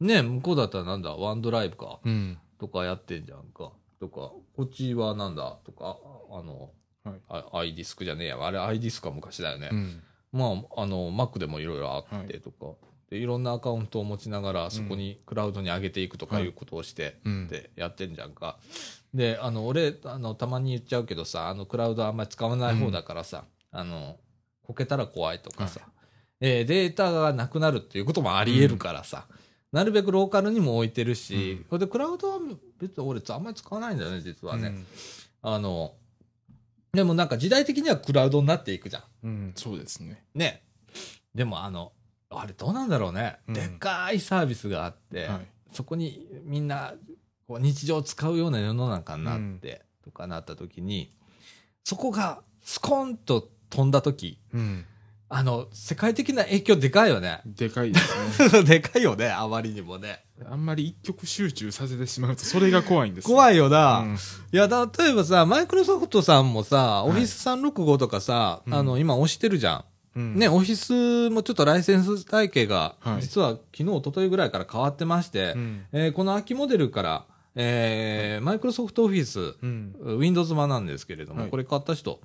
[0.00, 2.38] ねえ、向こうだったらなんだ、ワンドライブか、うん。
[2.58, 3.72] とかやってんじゃんか。
[4.00, 5.98] とか、こっちはなんだ、とか、
[6.30, 6.70] あの、
[7.04, 9.70] はいあ iDisk じゃねえや、あれ iDisk は昔だよね。
[9.72, 10.02] うん。
[10.32, 10.46] ま
[10.76, 12.74] あ、あの、Mac でもいろいろあってとか、
[13.12, 17.44] で、いろんなアカウントを持ちながら、そこにクラウドに上げていくとかいうことをして、うん。
[17.44, 18.58] ってやってんじゃんか。
[19.12, 24.16] で、あの、俺、あの、たまに言っちゃうけどさ、あの、クラウドあんまり使わない方だからさ、あの、
[24.62, 25.82] こけたら怖いとかさ、
[26.40, 29.26] えーデータがなくなるっていうこともあり得るからさ、
[29.72, 32.38] なるべくローカルにも置いてるし、うんそれでクラウドは
[32.80, 34.74] 別に俺あんまり使わないんだよね、実はね。
[35.42, 35.92] あの、
[36.94, 39.02] でもなんか時代的にはクラウドになっていくじゃん。
[39.24, 39.30] うん。
[39.30, 39.52] うん。
[39.56, 40.24] そうですね。
[40.34, 40.62] ね。
[41.34, 41.92] でもあの、
[42.40, 43.38] あれどうなんだろうね。
[43.48, 45.46] うんでっかいサービスがあって、はい。
[45.72, 46.94] そこにみんな
[47.48, 51.14] こう日常使うような世の中になって、とかなった時に、
[51.84, 54.84] そこがスコンと飛んだ時、うん。
[55.34, 57.40] あの、世界的な影響でかいよね。
[57.46, 58.64] でかいですね。
[58.68, 60.26] でかいよね、あまりにもね。
[60.44, 64.00] あんまり一極集中させてしまうと、それが怖いんです、怖いいよな。
[64.00, 64.18] うんい
[64.56, 69.84] や、例えばさ、マイクロソフトさんもさ、いオフィス365とかさ、うんあの、今押してるじゃん。
[70.16, 70.34] うん。
[70.36, 73.22] ね、オフィスもちょっとライセンス体系が、はい。
[73.22, 75.86] 実は昨日、一昨日ぐらいから変わってまして、うん。
[75.92, 79.94] えーこの秋モデルから、えーマイクロソフトオフィス、うん。
[80.18, 81.50] Windows 版なんですけれども、はい。
[81.50, 82.20] これ買った人、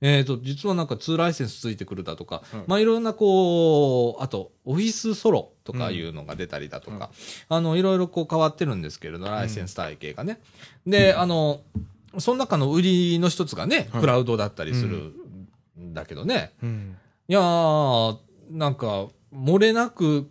[0.00, 2.62] えっ、と、実はなんか2ライセンスついてくるだとか、はい。
[2.66, 7.00] まあいろんなこう、あと、オフィスソロとかいうのが出たりだとか、うん。
[7.00, 7.10] はい
[7.48, 10.40] あの、いろいろこう変わってるんですけれど、ライセンス体系がね。
[10.86, 11.60] で、あの、
[12.18, 14.00] その中の売りの一つがね、はい。
[14.00, 15.12] クラウドだったりする
[15.78, 16.96] んだけどね、うん。
[17.28, 18.18] いやー、
[18.50, 20.28] なんか、漏れなく、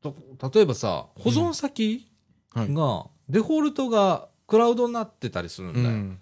[0.00, 0.14] と
[0.52, 2.08] 例えばさ、保存先
[2.54, 2.72] はい。
[2.72, 5.86] が、デフォルトがクラウドになってたりするんだよ。
[5.86, 6.18] うん。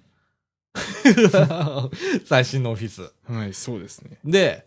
[2.26, 3.12] 最新のオフィス。
[3.24, 4.18] はい、そうですね。
[4.24, 4.66] で、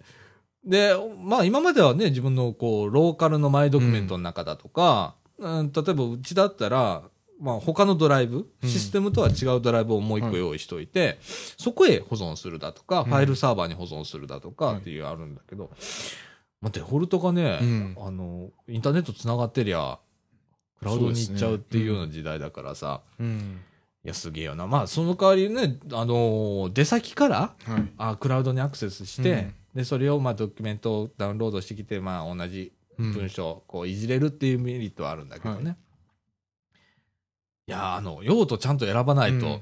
[0.64, 7.04] で、まあ今まではね、自分のこう、ローカルのマイドキュメントの中だとか、うん例えばうちだったら、
[7.40, 8.70] まあ他のドライブ、うん。
[8.70, 11.18] システムとは違うドライブをもう一個用意しておいて、
[11.58, 13.06] そこへ保存するだとか、ん。
[13.06, 14.78] ファイルサーバーに保存するだとかはい。
[14.78, 15.70] っていうあるんだけど、
[16.62, 17.96] まあデフォルトがね、うん。
[18.00, 20.00] あの、インターネット繋がってりゃ、
[20.80, 23.62] クラウドに行っちゃうっていうような時代だからさ、うん。
[24.04, 24.66] いや、すげえよな。
[24.66, 27.92] まあ、その代わりね、あのー出先から、はい。
[27.98, 29.54] あクラウドにアクセスして、うん。
[29.76, 33.14] で、それを、まあ、ドキュメントをダウンロードしてきて、まあ、同じうん。
[33.14, 35.78] 文章、こう、いじれるっていうメリットはあるんだけどね。、はい
[37.70, 39.62] や、あの、用途ちゃんと選ばないと、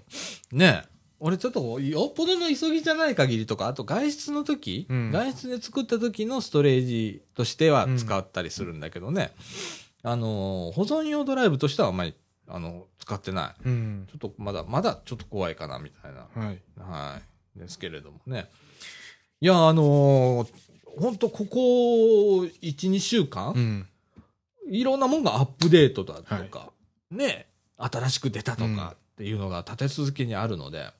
[0.52, 0.84] ね、
[1.20, 9.32] 俺ちょっと、よっぽどの急ぎじゃない限りとか、あと外出の時、うん外出で作った時のストレージとしては使ったりするんだけどね、
[10.04, 12.14] あのー、保存用ドライブとしてはあんまり、
[12.48, 13.62] あの、使ってない。
[13.66, 14.08] うん。
[14.10, 16.28] ちょっとまだ、まだちょっと怖いかな、みたいな。
[16.34, 16.62] はい。
[16.78, 17.20] は
[17.56, 17.60] い。
[17.60, 18.50] ですけれどもね。
[19.42, 20.48] いや、あのー、
[21.00, 21.58] ほんとここ
[22.42, 23.88] 1、2週間、うん。
[24.70, 26.72] いろんなもんがアップデートだとか、
[27.12, 27.48] ね、
[27.78, 30.92] 新しく出たとかっていうのが立て続けにあるので、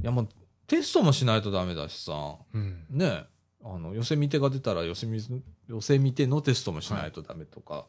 [0.00, 0.28] いやもう
[0.66, 2.84] テストもしないとダメだしさ、うん。
[2.90, 3.24] ね、
[3.64, 5.20] あの、寄せ見てが出たら寄せ見、
[5.68, 7.86] 寄せ見てのテストもしないとダメとか、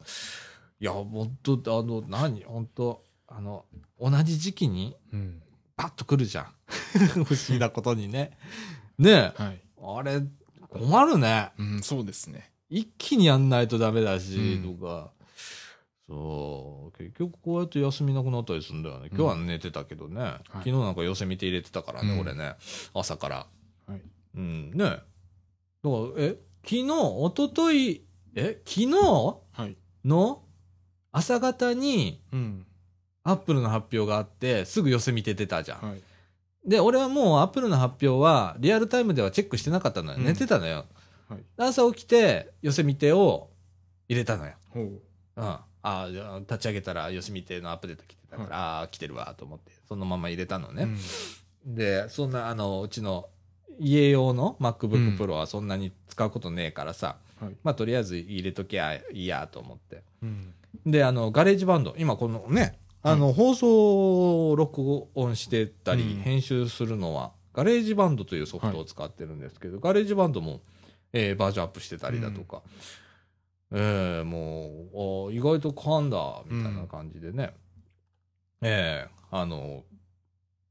[0.80, 2.44] い、や、本当あの、何？
[2.44, 3.64] 本当あの、
[4.00, 5.42] 同じ時期にうん。
[5.76, 6.46] パッと来るじゃん。
[7.24, 8.36] 不思議なことにね。
[8.98, 9.62] ねえ、はい。
[9.80, 10.22] あれ、
[10.68, 11.52] 困るね。
[11.56, 12.50] うん、そうですね。
[12.68, 15.12] 一気にやんないとダメだし、うんとか。
[16.08, 16.98] そう。
[16.98, 19.08] 結局こうやって休みなくなったりするんだよね。
[19.12, 20.36] 今日は寝てたけどね。
[20.52, 22.54] 昨日なんか寄せ見て入れてたからね、うん俺ね。
[22.94, 23.46] 朝から。
[23.86, 24.00] はい
[24.36, 24.84] うん、ね。
[24.84, 25.02] だか
[25.82, 28.94] ら、え、昨日、一昨日え、昨日？
[29.52, 29.76] はい。
[30.04, 30.42] の？
[31.12, 32.66] 朝方にうん。
[33.24, 35.90] アップルの発表があって、すぐ寄せ見て出たじゃん。
[35.90, 36.02] はい。
[36.66, 40.18] で、俺はもうアップルの発表はリアルタイムではチェックしてなかったのよ。
[40.18, 40.86] うん寝てたのよ。
[41.28, 41.40] はい。
[41.58, 43.50] 朝起きて、寄せ見てを
[44.08, 44.54] 入れたのよ。
[44.70, 44.84] ほう。
[45.36, 45.56] うん。
[45.82, 50.84] ああ、立ち上げたら、よしみてのアップデート来てたから、ああ、来てるわ、と思って、そのまま入れたのね。
[50.84, 50.96] うん
[51.66, 53.28] で、そんな、あの、うちの
[53.78, 57.56] 家用のうん MacBook Pro はそんなに使うことねえからさ、はい。
[57.62, 60.02] まあ、とりあえず入れときゃいいや、と思って。
[60.22, 60.54] うん。
[60.86, 70.60] で、あの、 GarageBand、今このね、あの、放送を録音してたり、うん編集するのは、 GarageBand というソフトを使ってるんですけど、 GarageBand も、
[71.12, 72.62] えーバージョンアップしてたりだとか、
[73.72, 77.54] えーもう、あ意外と簡単だ、みたいな感じでね、
[78.62, 79.84] えーあの、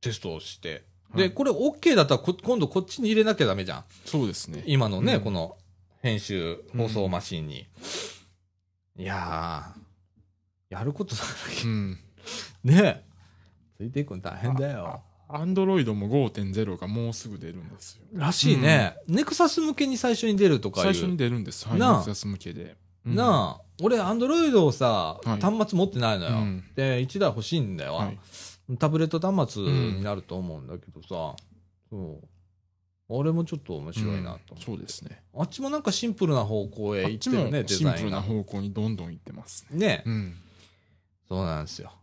[0.02, 0.84] テストをして、
[1.16, 3.84] で、はいこれ OK だったらこ今度こっちに入れなきゃダメじゃん。
[4.06, 4.64] そうですね。
[4.66, 5.58] 今のね、うんこの
[6.02, 7.68] 編集、放送マシンに。
[8.98, 11.64] いやー、やることだらけ。
[11.64, 12.00] うん。
[12.64, 13.06] ね
[13.78, 15.02] ついていくの大変だよ。
[15.30, 18.04] アンドロイドも5.0がもうすぐ出るんですよ。
[18.14, 18.96] らしいね。
[19.08, 20.82] ネクサス向けに最初に出るとか。
[20.82, 21.68] 最初に出るんです。
[21.68, 21.80] はい。
[21.80, 22.76] ネクサス向けで。
[23.08, 26.38] うんなあ、俺、アンドロイドをさ、はい端末持ってないのよ。
[26.38, 28.18] うんで、1台欲しいんだよ、はい。
[28.78, 31.36] タブレット端末になると思うんだけどさ、
[31.90, 32.28] そう。
[33.10, 35.24] あれもちょっと面白いなと、うんそうですね。
[35.34, 38.22] あっちもなんかシンプルな方向へ行ってるね、デシンプルなザインが。
[38.22, 39.78] 方向にどんどん行ってますね。
[39.80, 40.36] ね、うん。
[41.30, 41.94] そうなんですよ。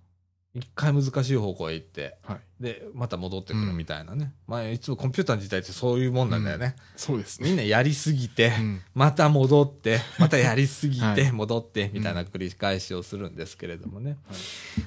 [0.55, 2.63] 一回難しい方向へ行って、はい。
[2.63, 4.33] で、また戻ってくるみたいなね。
[4.47, 6.77] まあ、いつもコンピューターの時代ってそういうもんなんだよね。
[6.97, 7.49] そうですね。
[7.49, 8.81] みんなやりすぎて、うん。
[8.95, 14.17] また戻って、またやりすぎて、 はい戻って、みたいな繰り返しをするんですけれどもね。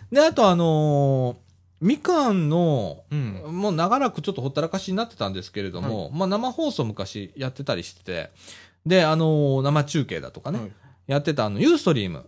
[0.09, 1.47] で、あとあのー
[1.79, 3.41] みかんの、うん。
[3.51, 8.31] もう長らくちょっとほったらかしになってたんですけれども、まあ生放送昔やってたりしてて、
[8.85, 10.71] で、あのー生中継だとかね、はい。
[11.07, 12.27] やってたあの、ユーストリームはい。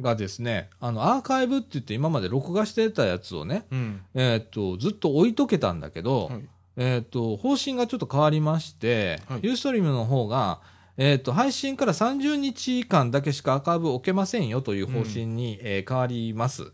[0.00, 4.00] がですね、あの、アーカイブって言って今まで録画してたやつをね、うん。
[4.14, 6.42] えーっと、ずっと置いとけたんだけど、はい。
[6.76, 10.60] えーっと、方針がちょっと変わりまして、はいユーストリームの方が、
[10.96, 16.62] えーっと、配信から30日間だけしかアーカイブ置けませんよという方針に、えー変わります。
[16.62, 16.72] はい。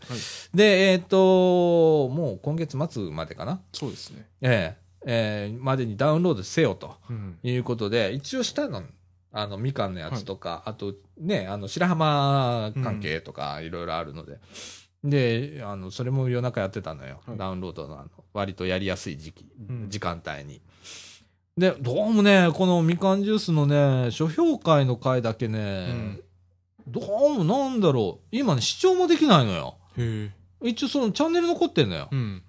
[0.54, 3.60] で、えーっと、もう今月末までかな？
[3.72, 4.26] そうですね。
[4.40, 7.38] えーえーまでにダウンロードせよとうん。
[7.42, 8.82] いうことで、一応したの、
[9.32, 14.38] あの、みかんのやつとか、あとね、あの、白浜関係とかいろいろあるので、
[15.04, 17.20] で、あの、それも夜中やってたのよ。
[17.26, 20.60] はいダウンロードのあの、割とやりやすい時期、うん時間帯に。
[21.56, 26.18] で、どうもね、このみかんジュースのね、書評会の回だけね、
[26.86, 29.76] どうもなんだろう、今ね、視聴もできないのよ。
[29.96, 30.30] へ
[30.62, 30.68] え。
[30.68, 32.08] 一応そのチャンネル残ってんのよ。
[32.10, 32.42] うん。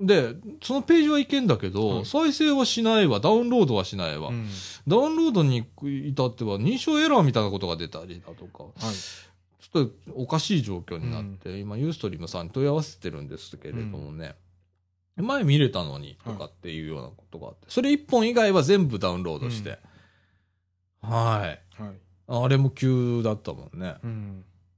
[0.00, 4.28] で、そのページはいけんだけど、はい再生はしないわ、ダウンロードはしないわ。
[4.28, 4.48] うん。
[4.86, 8.72] ダウンロードに至っては認証エラーみたいなことが出たりだとか、はい。
[8.82, 14.34] ちょっとおかしい状況になって、今、ユーストリームさんに問い合わせてるんですけれどもね、
[15.16, 19.78] 前見れたのにとかっていうようなことがあって、それ一本以外は全部ダウンロードして、
[21.00, 21.82] はい。
[21.82, 21.92] はい。
[22.28, 23.94] あれも急だったもんね。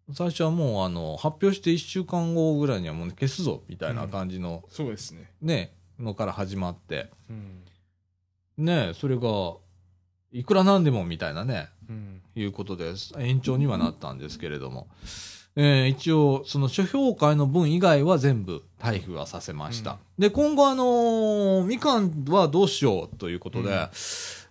[0.08, 0.14] うん。
[0.14, 5.30] 最初はもう、あの、発表して1週間後ぐらいにはもう消すぞ、みたいな感じの、そうですね。
[5.40, 8.64] ね、のから始まって、うん。
[8.64, 9.54] ね、それが、
[10.32, 12.22] いくらなんでもみたいなね、うん。
[12.34, 13.12] いうことです。
[13.18, 14.88] 延長にはなったんですけれども。
[15.56, 19.98] えー一応、その書評会の分以外は全部退付はさせました。
[20.18, 23.74] で、今後あのーみかんはどうしようということで、うん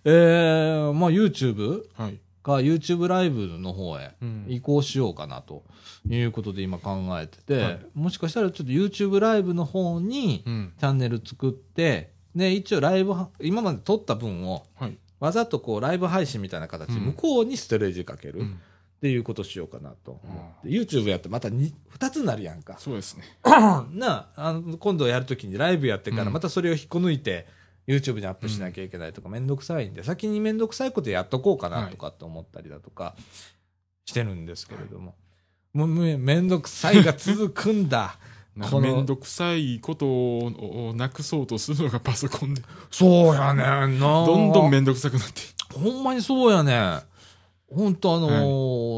[0.04, 2.18] えーまあ YouTube はい。
[2.42, 5.64] か YouTube ライブの方へうん移行しようかなと
[6.08, 10.72] いうことで今考えてて、はいもしかしたらちょっと YouTube ライブの方にうん。
[10.78, 14.98] チャンネル作って、で、一応ライブは、今まで撮った分をはい。
[15.20, 18.40] わざとこうライブ配信みたいな形向こうにストレージかける。
[18.40, 18.60] うん。
[18.98, 22.76] っていうことしようかなと思って、YouTube やってまた 2, 二つになるやんか。
[22.78, 23.22] そうですね。
[23.44, 23.86] な
[24.34, 27.46] あ、あの、今度やるときにライブやってからうんまたそれを引っこ抜いて、
[27.88, 33.16] YouTube にアップしなきゃいけないとかめんどくさいんで、先にめんどくさいことやっとこうかなとかって思ったりだとか
[34.04, 35.14] してるんですけれども。
[35.72, 38.18] もうめめんどくさいが続くんだ。
[38.54, 44.26] なんこのかめんどくさいことをなくそうとするのがパソコンで、そうやねんな。
[44.26, 45.42] どんどんめんどくさくなって。
[45.74, 47.00] ほんまにそうやね。
[47.70, 48.28] 本当あの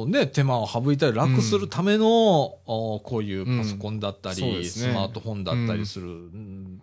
[0.06, 6.06] ーね、手間を省いたり楽するための、あーこういうパソコンだったり、うんねスマートフォンだったりする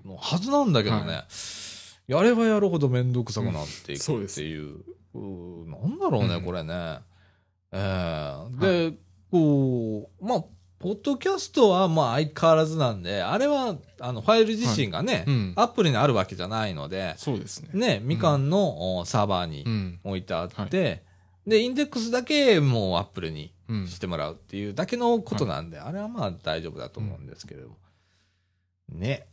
[0.06, 1.24] のはずなんだけどね、
[2.08, 4.78] やればやるほどめんどくさくなっていくっていう、
[5.14, 7.00] うーなんだろうね、うんこれね。
[7.72, 8.98] ええで、
[9.30, 10.44] こう、まあ、
[10.80, 17.70] ポッドキャストはまあ相変わらずなんで、あれは、あの、ファイル自身がね、うんアップルにあるわけじゃないので、そうですね。
[17.74, 20.00] ね、みかんのおサーバーにうん。
[20.04, 21.02] 置いてあって、はい
[21.50, 23.88] で、インデックスだけもうアップルにうん。
[23.88, 27.78] してもらうっていうだけのことなんで、あれはまあ大丈夫だと思うんですけれども。
[28.90, 29.28] ね。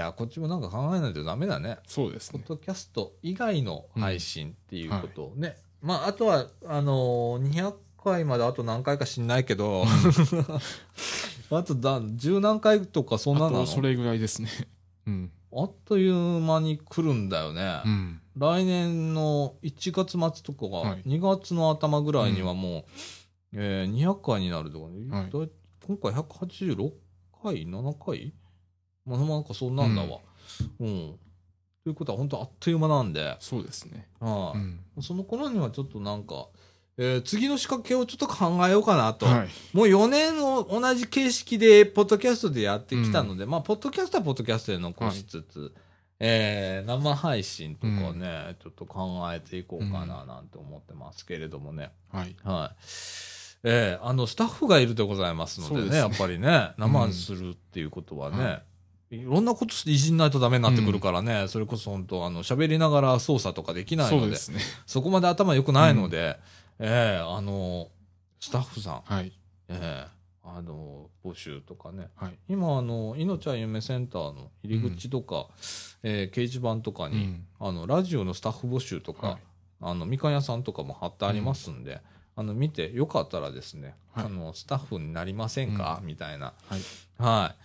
[0.00, 0.06] はい。
[0.06, 1.78] いや、こっちもなんか考えないとダメだね。
[1.86, 2.40] そうですね。
[2.40, 5.56] ポッドキャスト以外の配信っていうことをね。
[5.82, 9.84] まあ、あとは、あのー200回まであと何回か知んないけど、
[11.50, 13.60] あとだ、十何回とかそんなあの？
[13.60, 14.48] とそれぐらいですね。
[15.06, 15.32] うん。
[15.52, 17.80] あっという間に来るんだよね。
[17.84, 18.20] うん。
[18.36, 22.84] 来年の1月末とかが、はい2月の頭ぐらいにはもう、
[23.54, 24.90] えー200回になるとか、は
[25.26, 25.50] いだい
[25.86, 26.92] 今回186
[27.42, 28.34] 回 ?7 回？
[29.06, 30.18] まあ、なんかそんなんだわ。
[30.80, 31.18] うん。
[31.84, 34.08] ということは本当あっという間なんで、そうですね。
[34.18, 34.80] はいうん。
[35.02, 36.48] その頃にはちょっとなんか、
[36.98, 39.26] えー次の仕掛けをちょっと考えようかなと。
[39.26, 39.48] はい。
[39.72, 45.72] もう4年を同じ形式で、ポッドキャストでやってきたので、まあ、ポッドキャストはポッドキャストで残しつつ、
[46.18, 51.92] えー生配信とかね、ちょっと考えていこうかななんて思ってますけれどもね。
[52.10, 52.34] はい。
[52.42, 52.76] はい。
[53.62, 58.62] えーあの、スタッフがいるでございますのでね、ですねやっぱりね、生するっていうことはね、はい
[59.10, 64.58] ろんなことしていじんないとダメになってくるからね、それこそ本当あの、喋りながら操作とかできないので、そね。
[64.86, 66.38] そこまで頭良くないので、
[66.78, 67.88] ええあの、
[68.40, 69.32] スタッフさん、はい。
[69.68, 70.16] ええ
[70.48, 72.08] あの、募集とかね。
[72.14, 72.38] はい。
[72.48, 75.48] 今、あの、いのちゃん夢センターの入り口とか、
[76.04, 77.46] えー掲示板とかに、うん。
[77.58, 79.42] あの、ラジオのスタッフ募集とか、はい
[79.80, 82.00] あの、みかん屋さんとかも貼ってありますんで、
[82.34, 86.54] あの、見て、よかったらですね、はいあの、スタッフになりませんか、みたいな。
[86.68, 86.80] はい。
[87.18, 87.56] はい。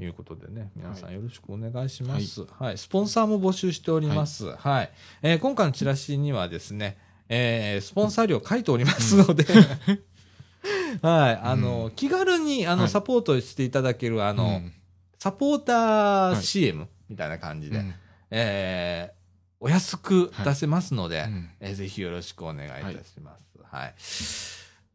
[0.00, 2.44] いうことでね、皆さんよろしくお願いします。
[2.58, 2.78] はい。
[2.78, 4.54] スポンサーも募集しております。
[4.56, 4.90] はい。
[5.22, 6.96] えー今回のチラシにはですね、
[7.28, 9.44] えースポンサー料書いておりますので、
[11.02, 11.36] はい。
[11.42, 14.72] あの、気軽に、あの、はいサポートしていただける、あの、うん
[15.18, 17.94] サポーターはい CM みたいな感じで、うん
[18.30, 19.24] えー
[19.60, 23.44] お安く出せますので、うんえーぜひよろしくお願いいたします。
[23.62, 23.94] はい。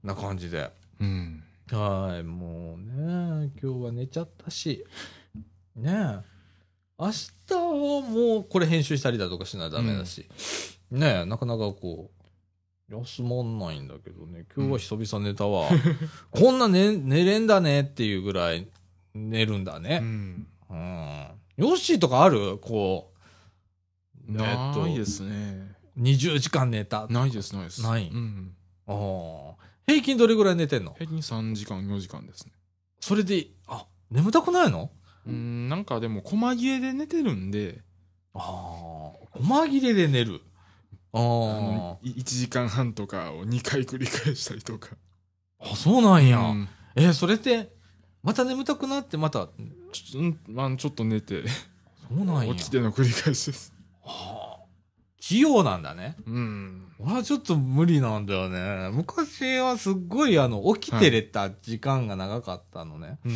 [0.07, 0.69] な感じで。
[0.99, 1.43] うん。
[1.71, 4.83] はい、もうね、今日は寝ちゃったし、
[5.75, 6.19] ねえ、
[6.97, 10.27] 明日はもうこれ編集したりだとかしないとダメだし、
[10.89, 12.09] ねえ、なかなかこ
[12.89, 15.69] う、休まんないんだけどね、今日は久々寝たわ。
[16.31, 18.67] こんな寝、寝れんだねっていうぐらい
[19.13, 19.99] 寝るんだうね。
[19.99, 20.47] ん。
[20.69, 21.27] うん。
[21.57, 22.57] ヨッシーとかある？
[22.57, 23.13] こ
[24.27, 25.75] う、ないですね。
[25.99, 27.05] 20時間寝た。
[27.07, 27.83] ないです、ないです。
[27.83, 28.55] ないうん。
[28.87, 29.48] ああ
[29.89, 30.93] 平均どれぐらい寝てんの？
[30.93, 32.51] 平均3時間、4時間ですね。
[32.99, 34.91] それで、あ、眠たくないの？
[35.25, 37.81] うん、なんかでも、細切れで寝てるんで、
[38.35, 40.41] ああ、細切れで寝る。
[41.11, 44.89] あああの、い1時間半とかを2回繰り返したりとか。
[45.59, 46.37] あ、そうなんや。
[46.39, 47.71] うんえ、それって、
[48.21, 49.47] また眠たくなって、また、
[49.91, 51.43] ちょうんまあ、ちょっと寝て、
[52.07, 52.53] そうなんや。
[52.53, 53.73] 起きての繰り返しです。
[54.03, 54.38] はあ
[55.19, 56.15] 器用なんだね。
[56.25, 56.91] うん。
[56.99, 58.89] 俺はちょっと無理なんだよね。
[58.91, 63.19] 昔はすっごい、あの、起きてれた時間が長かったのね。
[63.25, 63.33] うん。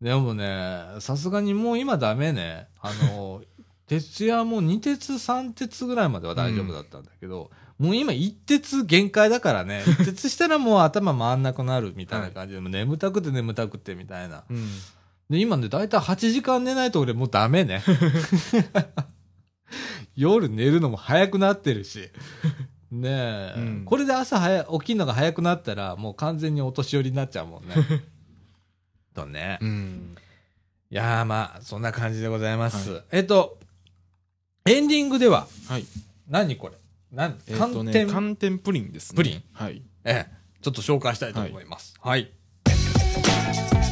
[0.00, 2.68] でもね、さすがにもう今ダメね。
[2.80, 3.42] あの、
[3.86, 9.82] 徹夜も2鉄3鉄ぐらいまでは大丈夫だったんだけど、もう今1鉄限界だからね。
[9.86, 14.44] 1鉄したらもう頭回んなくなるみたいな感じで、もう眠たくて眠たくてみたいな。
[14.50, 14.68] うん。
[15.30, 17.82] で、今ね、だいたい8時間寝ないと俺もうダメね。
[20.16, 22.10] 夜寝るのも早くなってるし。
[22.90, 27.74] ねえ、うんこれで朝早起きるのが早くなったら、もう完全にお年寄りになっちゃうもんね。
[29.12, 29.58] とね。
[29.60, 30.16] うん。
[30.90, 32.90] いやーまあ、そんな感じでございます。
[32.92, 33.58] はえっと、
[34.66, 35.84] エンディングでは、はい。
[36.28, 36.76] 何これ？
[37.12, 39.16] 何えっ、とね、寒天、寒天プリンですね。
[39.16, 39.82] プリンはい。
[40.04, 41.94] ええ、ちょっと紹介したいと思います。
[42.00, 42.30] はい。
[42.64, 42.72] は
[43.82, 43.85] い、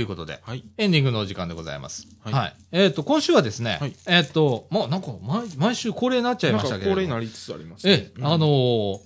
[0.00, 0.64] いうことで、はい。
[0.78, 2.08] エンディングのお時間でございます。
[2.22, 2.32] はい。
[2.32, 6.94] はいえっ、と、今週はですね、はいえっ、と、もうなんか毎、毎週恒例になっちゃいましたけれども。
[6.96, 8.98] 恒例になりつつあります、ええ、あのー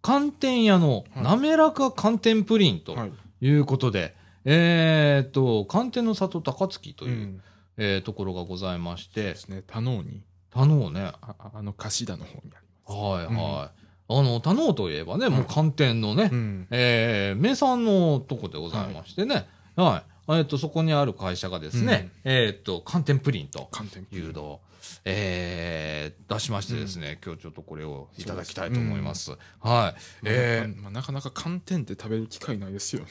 [0.00, 3.12] 寒天屋のはい滑らか寒天プリンとはい。
[3.40, 7.40] いうことで、えーっと、寒天の里高槻という、うん
[7.76, 9.62] えーところがございましてで、すね。
[9.66, 12.96] 田能に、田能ね、あああの、貸田の方にあります。
[12.96, 13.82] はいはい。
[13.82, 16.66] うんあの、田能といえばね、もう寒天のね、うん。
[16.70, 19.46] えー名産のとこでございましてね、
[19.76, 20.07] はい。
[20.36, 24.60] えっ、と、そこにある会社がですね、えっ、と、寒天プリンと寒天いうのを、
[25.04, 29.32] えー出しましてですね、今日ちょっとこれをいただきたいと思います。
[29.60, 30.00] はい。
[30.24, 33.08] えーまあまあなかなか寒天って食べる機会ないですよね。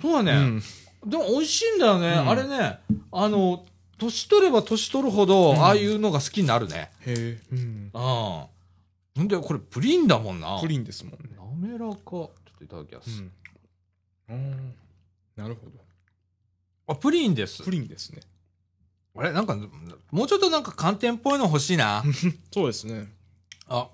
[0.00, 0.62] そうだね、うん
[1.06, 2.08] でも美味しいんだよね。
[2.08, 2.78] うんあれね、
[3.12, 3.64] あの、
[3.98, 6.90] 年取れば年取るほど、うんああいうのが好きになるね。
[7.00, 7.38] へえ。
[7.52, 7.90] うん。
[9.16, 9.24] うん。
[9.24, 10.58] んで、これプリンだもんな。
[10.60, 11.18] プリンですもんね。
[11.38, 12.00] 滑らか。
[12.04, 13.22] ちょっといただきます。
[14.30, 14.74] うん。
[15.36, 15.85] なるほど。
[16.86, 17.70] あ、プリンですプ。
[17.70, 18.20] リンですね。
[19.16, 19.32] あれ？
[19.32, 19.56] なんか、
[20.10, 22.04] もうちょっとなんか寒天っぽいの欲しいな。
[22.52, 23.12] そうですね。
[23.68, 23.88] あ、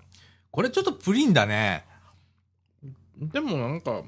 [0.51, 1.85] これちょっとプリンだね。
[3.17, 4.03] でもなんか、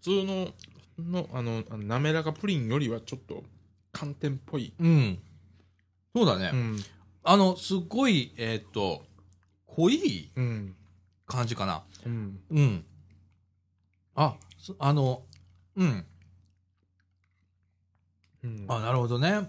[0.00, 0.54] 普通の、
[0.98, 3.44] の、あの、あの滑らかプリンよりはちょっと
[3.92, 4.72] 寒天っぽい。
[4.78, 5.18] うん。
[6.14, 6.50] そうだね。
[6.52, 6.84] うん。
[7.22, 9.04] あの、すっごい、えーっと、
[9.66, 10.76] 濃いうん。
[11.26, 11.84] 感じかな。
[12.06, 12.40] うん。
[12.50, 12.84] うん。
[14.14, 15.22] あ、すあの、
[15.76, 16.06] うん。
[18.48, 19.48] うんあ、なるほどね。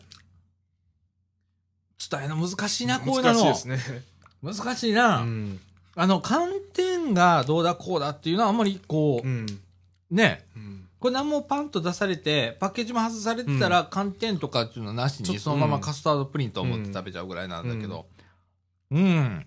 [2.10, 3.34] 伝えるの難しいな、こういうの。
[3.34, 4.04] 難しいですね。
[4.42, 5.22] 難しいな。
[5.22, 5.60] うん。
[5.96, 9.46] あの、寒天がどうだこうだっていうのはあんまりこう、うん。
[10.10, 10.46] ね。
[10.56, 10.86] うん。
[11.00, 18.06] これ何もパンと出されて、パッケージも外されてたら、寒天とかっていうのはなしに、ちょっとそのままカスタードプリンと思って食べちゃうぐらいなんだけど。
[18.92, 19.46] うん。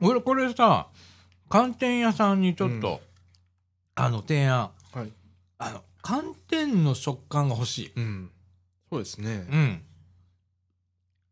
[0.00, 0.88] 俺、これさ、
[1.48, 3.00] 寒天屋さんにちょっと、
[3.94, 4.70] あの、提案。
[4.92, 5.12] はい。
[5.58, 7.92] あの、寒天の食感が欲しい。
[7.96, 8.30] うん。
[8.94, 9.44] そうですね。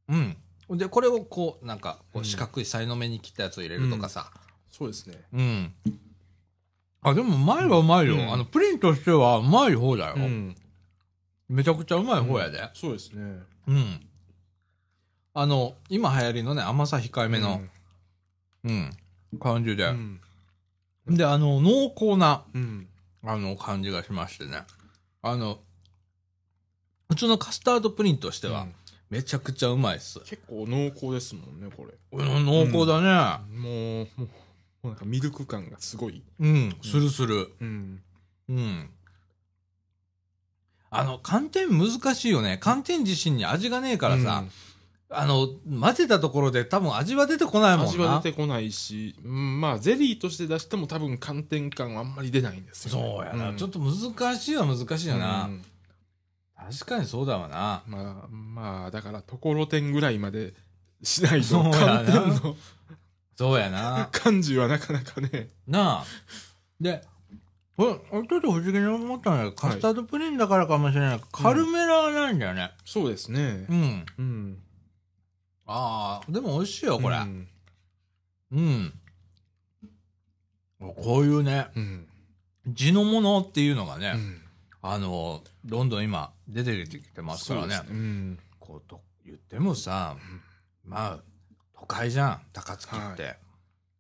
[0.09, 0.37] うん。
[0.69, 0.79] うん。
[0.79, 4.33] で、これをこう、なんか、四角いさいの目に切ったやつを入れるとかさ。
[4.69, 5.15] そうですね。
[5.33, 5.73] うん。
[7.03, 8.15] あ、でもうまいはうまいよ。
[8.15, 10.15] うんあの、プリンとしてはうまい方だよ。
[10.17, 10.57] うん。
[11.49, 12.69] めちゃくちゃうまい方やで。
[12.75, 13.43] そうですね。
[13.69, 14.07] うん。
[15.35, 17.61] あの、今流行りのね、甘さ控えめの、
[18.65, 18.91] うん、
[19.39, 20.21] 感じで、うん。
[21.07, 22.89] で、あの、濃厚な、うん。
[23.23, 24.65] あの、感じがしましてね。
[25.23, 25.61] あの、
[27.13, 28.75] 普通のカスタードプリンとしては、うん
[29.11, 30.21] めちゃくちゃうまいっす。
[30.21, 31.93] 結構濃厚ですもんね、これ。
[32.13, 33.45] うん濃厚だね。
[33.55, 34.29] もう、もう、も
[34.85, 36.23] うなんかミルク感がすごい。
[36.41, 37.51] うん、するする。
[37.61, 38.03] うん。
[38.49, 38.91] うん。
[40.89, 42.57] あの、寒天難しいよね。
[42.57, 44.45] 寒天自身に味がねえからさ、
[45.11, 45.47] あの、
[45.79, 47.91] 混ぜたところで多分味は出てこないもんな。
[47.91, 53.15] 味は出てこないし、うん、まあ、ゼリーとして出しても多分寒天感はあんまり出ないんですよ、ね。
[53.15, 55.45] そうやな、んちょっと難しいは難しいよな。
[55.45, 55.63] うん
[56.71, 57.83] 確かにそうだわな。
[57.87, 60.55] まあ、まあ、だから、ところてんぐらいまで
[61.03, 62.57] しないと、そうやな寒天の
[63.37, 64.09] そうやな。
[64.13, 65.51] 感じはなかなかね。
[65.67, 66.05] なあ。
[66.81, 67.03] で、
[67.77, 71.21] これ、俺ちょっと不思議に思ったのは、カスタードプリンだからかもしれない。
[71.33, 72.71] カルメラはないんだよね？
[72.85, 73.75] そうですねう。
[73.75, 74.07] ん。
[74.19, 74.59] うん。
[75.67, 77.17] ああ、でも美味しいよ、これ。
[77.17, 77.21] う
[78.53, 78.83] うん。
[78.85, 78.93] ん。
[80.79, 82.09] こういうね、うん。
[82.69, 84.39] 地のものっていうのがね、うん
[84.85, 87.75] あの、どんどん今出てきてますからね。
[87.75, 88.39] そうですうん。
[88.61, 90.17] こうと言ってもさ、
[90.85, 91.19] まあ、
[91.79, 93.37] 都会じゃん、高槻って。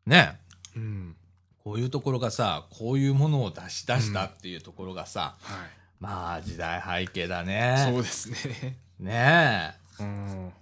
[0.07, 0.39] ね。
[0.77, 1.17] うん。
[1.65, 5.71] こういうところがさ、こういうものを出し出したっていうところがさ、はい。
[6.01, 7.95] まあ時代背景だそね。
[7.97, 8.79] うですね。
[8.99, 10.53] ねうん。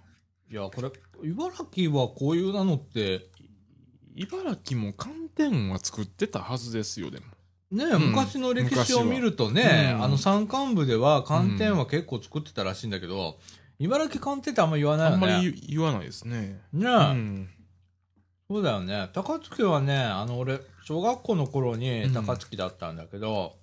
[0.49, 0.53] え。
[0.53, 0.91] いや、これ、
[1.23, 3.27] 茨城はこういうなのって、
[4.15, 7.25] 茨城も寒天は作ってたはずですよ、でも。
[7.71, 13.37] ねえ、うん昔の歴史を見るとね、うんあの山間部では寒天は結構作ってたらしいんだけど、
[13.79, 15.25] 茨城寒天ってあんま言わないよね。
[15.25, 16.59] あんまり言言わないですね。
[16.73, 17.49] ねえ、うん。
[18.49, 19.09] そうだよね。
[19.13, 23.55] 高槻はね、あの、俺、小学校の頃にうん高槻だったんだけど、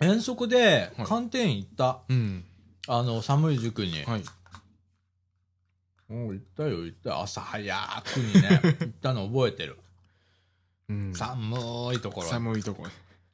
[0.00, 2.00] 遠足ではい寒天行った。
[2.08, 2.44] うん。
[2.88, 4.04] あの、寒い塾に。
[4.04, 4.24] はい。
[6.08, 7.20] もう行ったよ、行ったよ。
[7.20, 9.78] 朝早くにね、 行ったの覚えてる。
[10.88, 12.26] うん寒いところ。
[12.26, 12.90] 寒いところ。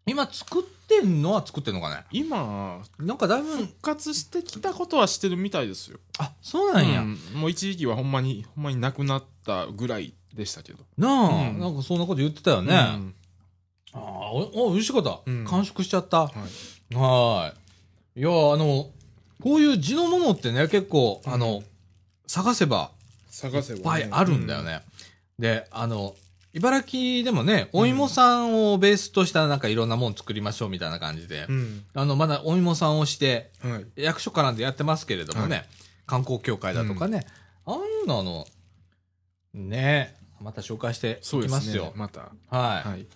[0.08, 2.04] 今作ってんのは作ってんのかね？
[2.12, 5.98] 今、なんかだいぶ、復活してきたことはしてるみたいですよ。
[6.18, 7.00] あ、そうなんや。
[7.00, 10.84] うんもう一時期はほんまに、ほんまになくなったぐらいでしたけど。
[10.96, 12.72] なあ、うんなんかそんなこと言ってたよね。
[12.72, 13.14] うん
[13.94, 14.00] ああ、
[14.30, 15.18] お、お、美味しかった。
[15.26, 16.20] うん完食しちゃった。
[16.20, 16.32] は
[16.90, 16.94] い。
[16.94, 18.20] はーい。
[18.20, 18.90] いや、あの、
[19.42, 21.64] こういう地のものってね、結構、あの、
[22.28, 22.92] 探せば
[23.28, 24.62] 探せば、いっぱいあるんだよ。
[24.62, 24.82] ね。
[25.38, 26.14] で、あの、
[26.56, 31.84] 茨城でもね、お芋さんをベースとしたなんかいろんなもん作りましょうみたいな感じで、うん。
[31.92, 34.02] あの、まだお芋さんをして、はい。
[34.02, 35.64] 役所からでやってますけれどもね、は
[36.06, 37.26] 観光協会だとかね、
[37.66, 38.46] ああいうの
[39.52, 41.60] ねまた紹介していそうですね。
[41.60, 41.92] きますよ。
[41.94, 42.20] また。
[42.48, 42.88] はい。
[42.88, 43.06] はい。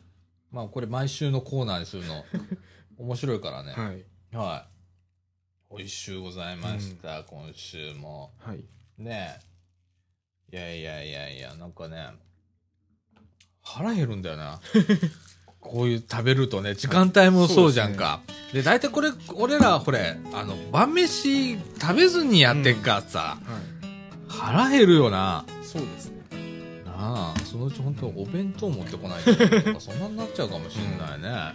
[0.52, 2.22] まあこれ毎週のコーナーにするの、
[2.98, 3.72] 面白いからね。
[3.72, 4.04] はい。
[4.36, 4.66] は
[5.70, 5.76] い。
[5.78, 8.34] 美味しゅうございました、今週も。
[8.38, 8.62] はい。
[8.98, 9.40] ね
[10.52, 10.56] え。
[10.56, 12.08] いやいやいやいや、なんかね、
[13.70, 14.60] 腹減るんだよな。
[15.60, 18.20] こういう食べるとね、時間帯もそうじゃんか。
[18.52, 23.38] で大体これ、俺ら、これ、あの、晩飯食べずにやってっからさ、は
[24.26, 25.44] 腹減るよな。
[25.62, 25.66] い。
[25.66, 26.20] そうですね。
[26.86, 31.28] なあ、そのうち本当お弁当持ってこないとそんなになっちゃうかもしれないね。
[31.28, 31.54] は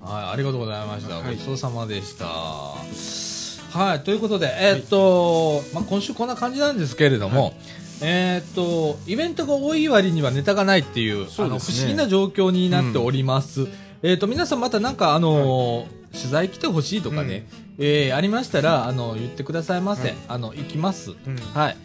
[0.00, 1.16] はい、ありがとうございました。
[1.16, 2.26] はいごちそうさまでした。
[2.26, 7.54] はい、ということで、えーっと、まあ、今週こんな感じなんですけれども、
[8.02, 13.68] えーっと、イベントが多い割にはネタがないっていう、あの、不思議な状況になっております。
[14.02, 17.46] えーっと、皆さんまたなんか、あのー取材来てほしいとかね、
[17.78, 20.08] えーありましたら、あの、言ってくださいませ。
[20.08, 21.10] はいあの、行きます。
[21.10, 21.14] い。
[21.26, 21.36] うん。
[21.36, 21.76] はい。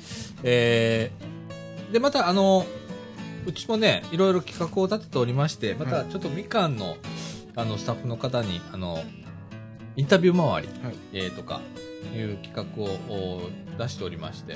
[0.43, 2.65] えー、で、また、あの、
[3.45, 6.95] うちもね、いろいろ企画を立てておりまして、また、ちょっとみかんの、
[7.55, 9.03] あの、スタッフの方に、あの、
[9.97, 11.59] インタビュー周り、はいえーとか、
[12.15, 14.55] いう企画をお出しておりまして、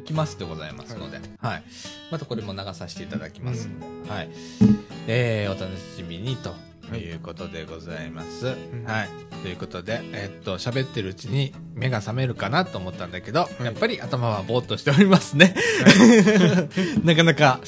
[0.00, 1.62] 行きますでございますので、はい。
[2.10, 4.30] またこれも流させていただきますので、はい。
[5.06, 6.54] えー、お楽しみにと
[6.96, 8.46] いうことでございます。
[8.46, 9.08] んはい。
[9.42, 15.54] ということで、えーっと、喋ってるうちに目が覚めるかなと思ったんだけど、いやっぱり頭はぼーっとしておりますね。
[17.04, 17.60] なかなか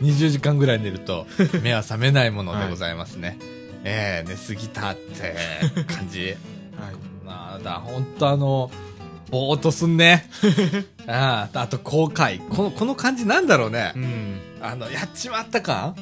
[0.00, 1.26] 20時間ぐらい寝ると
[1.62, 3.38] 目は覚めないものでございますね。
[3.84, 5.34] えー、寝すぎたって
[5.86, 6.36] 感じ。
[6.78, 7.26] はい。
[7.26, 8.70] なんだ、ほんとあの、
[9.30, 10.28] ぼーっとすんね。
[11.06, 12.46] ああ、あと後悔。
[12.48, 13.98] この、この感じなんだろうねう。
[13.98, 14.40] ん。
[14.60, 15.94] あの、やっちまった感はい。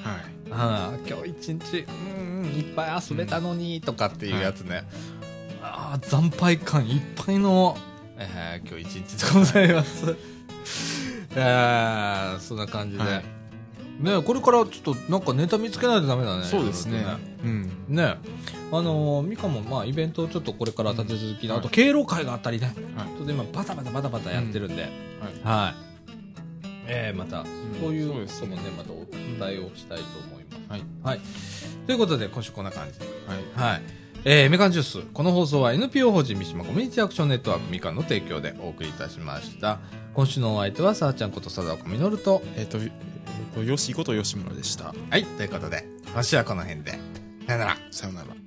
[0.50, 1.86] ああ今日一日、
[2.18, 4.84] うんうん、いっぱい遊べたのに、とかっていうやつね。
[5.62, 7.76] ああ、惨敗感いっぱいの、
[8.16, 10.16] えー今日一日でございます。
[11.36, 13.04] えー、そんな感じで。
[13.04, 13.37] はい
[13.98, 16.44] ねこれからちょっとなんかネタ見つけないとダメだね。
[16.44, 17.04] そうですね。
[17.44, 17.62] うん。
[17.88, 18.02] ね。
[18.04, 18.16] ね
[18.70, 22.74] あのー、ミカもまあイベントをちょっとこれから立て続きで、うんあと敬老会があったりね。
[22.96, 24.82] はいちょっと今バタバタバタバタやってるんで。
[24.82, 24.92] はい。
[25.42, 25.88] はい。
[26.90, 27.44] えー、また、
[27.80, 30.70] そういうこともね、またお伝えをしたいと思います。
[30.70, 30.82] はい。
[31.02, 31.20] はい。
[31.86, 33.04] ということで、今週こんな感じで。
[33.54, 33.72] はい。
[33.72, 33.82] はい。
[34.24, 35.06] えー、メカンジュース。
[35.12, 39.78] この放送は NPO 法人三島コミュニティアクションネットワークみかんの提供でお送りいたしました。
[40.14, 42.42] 今週のお相手は、さあちゃんこと貞岡みのると。
[42.56, 42.92] えっと、えっと、
[43.64, 44.94] よしこと吉村でした。
[45.10, 45.24] はい。
[45.24, 46.92] ということで、今週はこの辺で。
[47.46, 47.76] さよなら。
[47.90, 48.37] さよなら。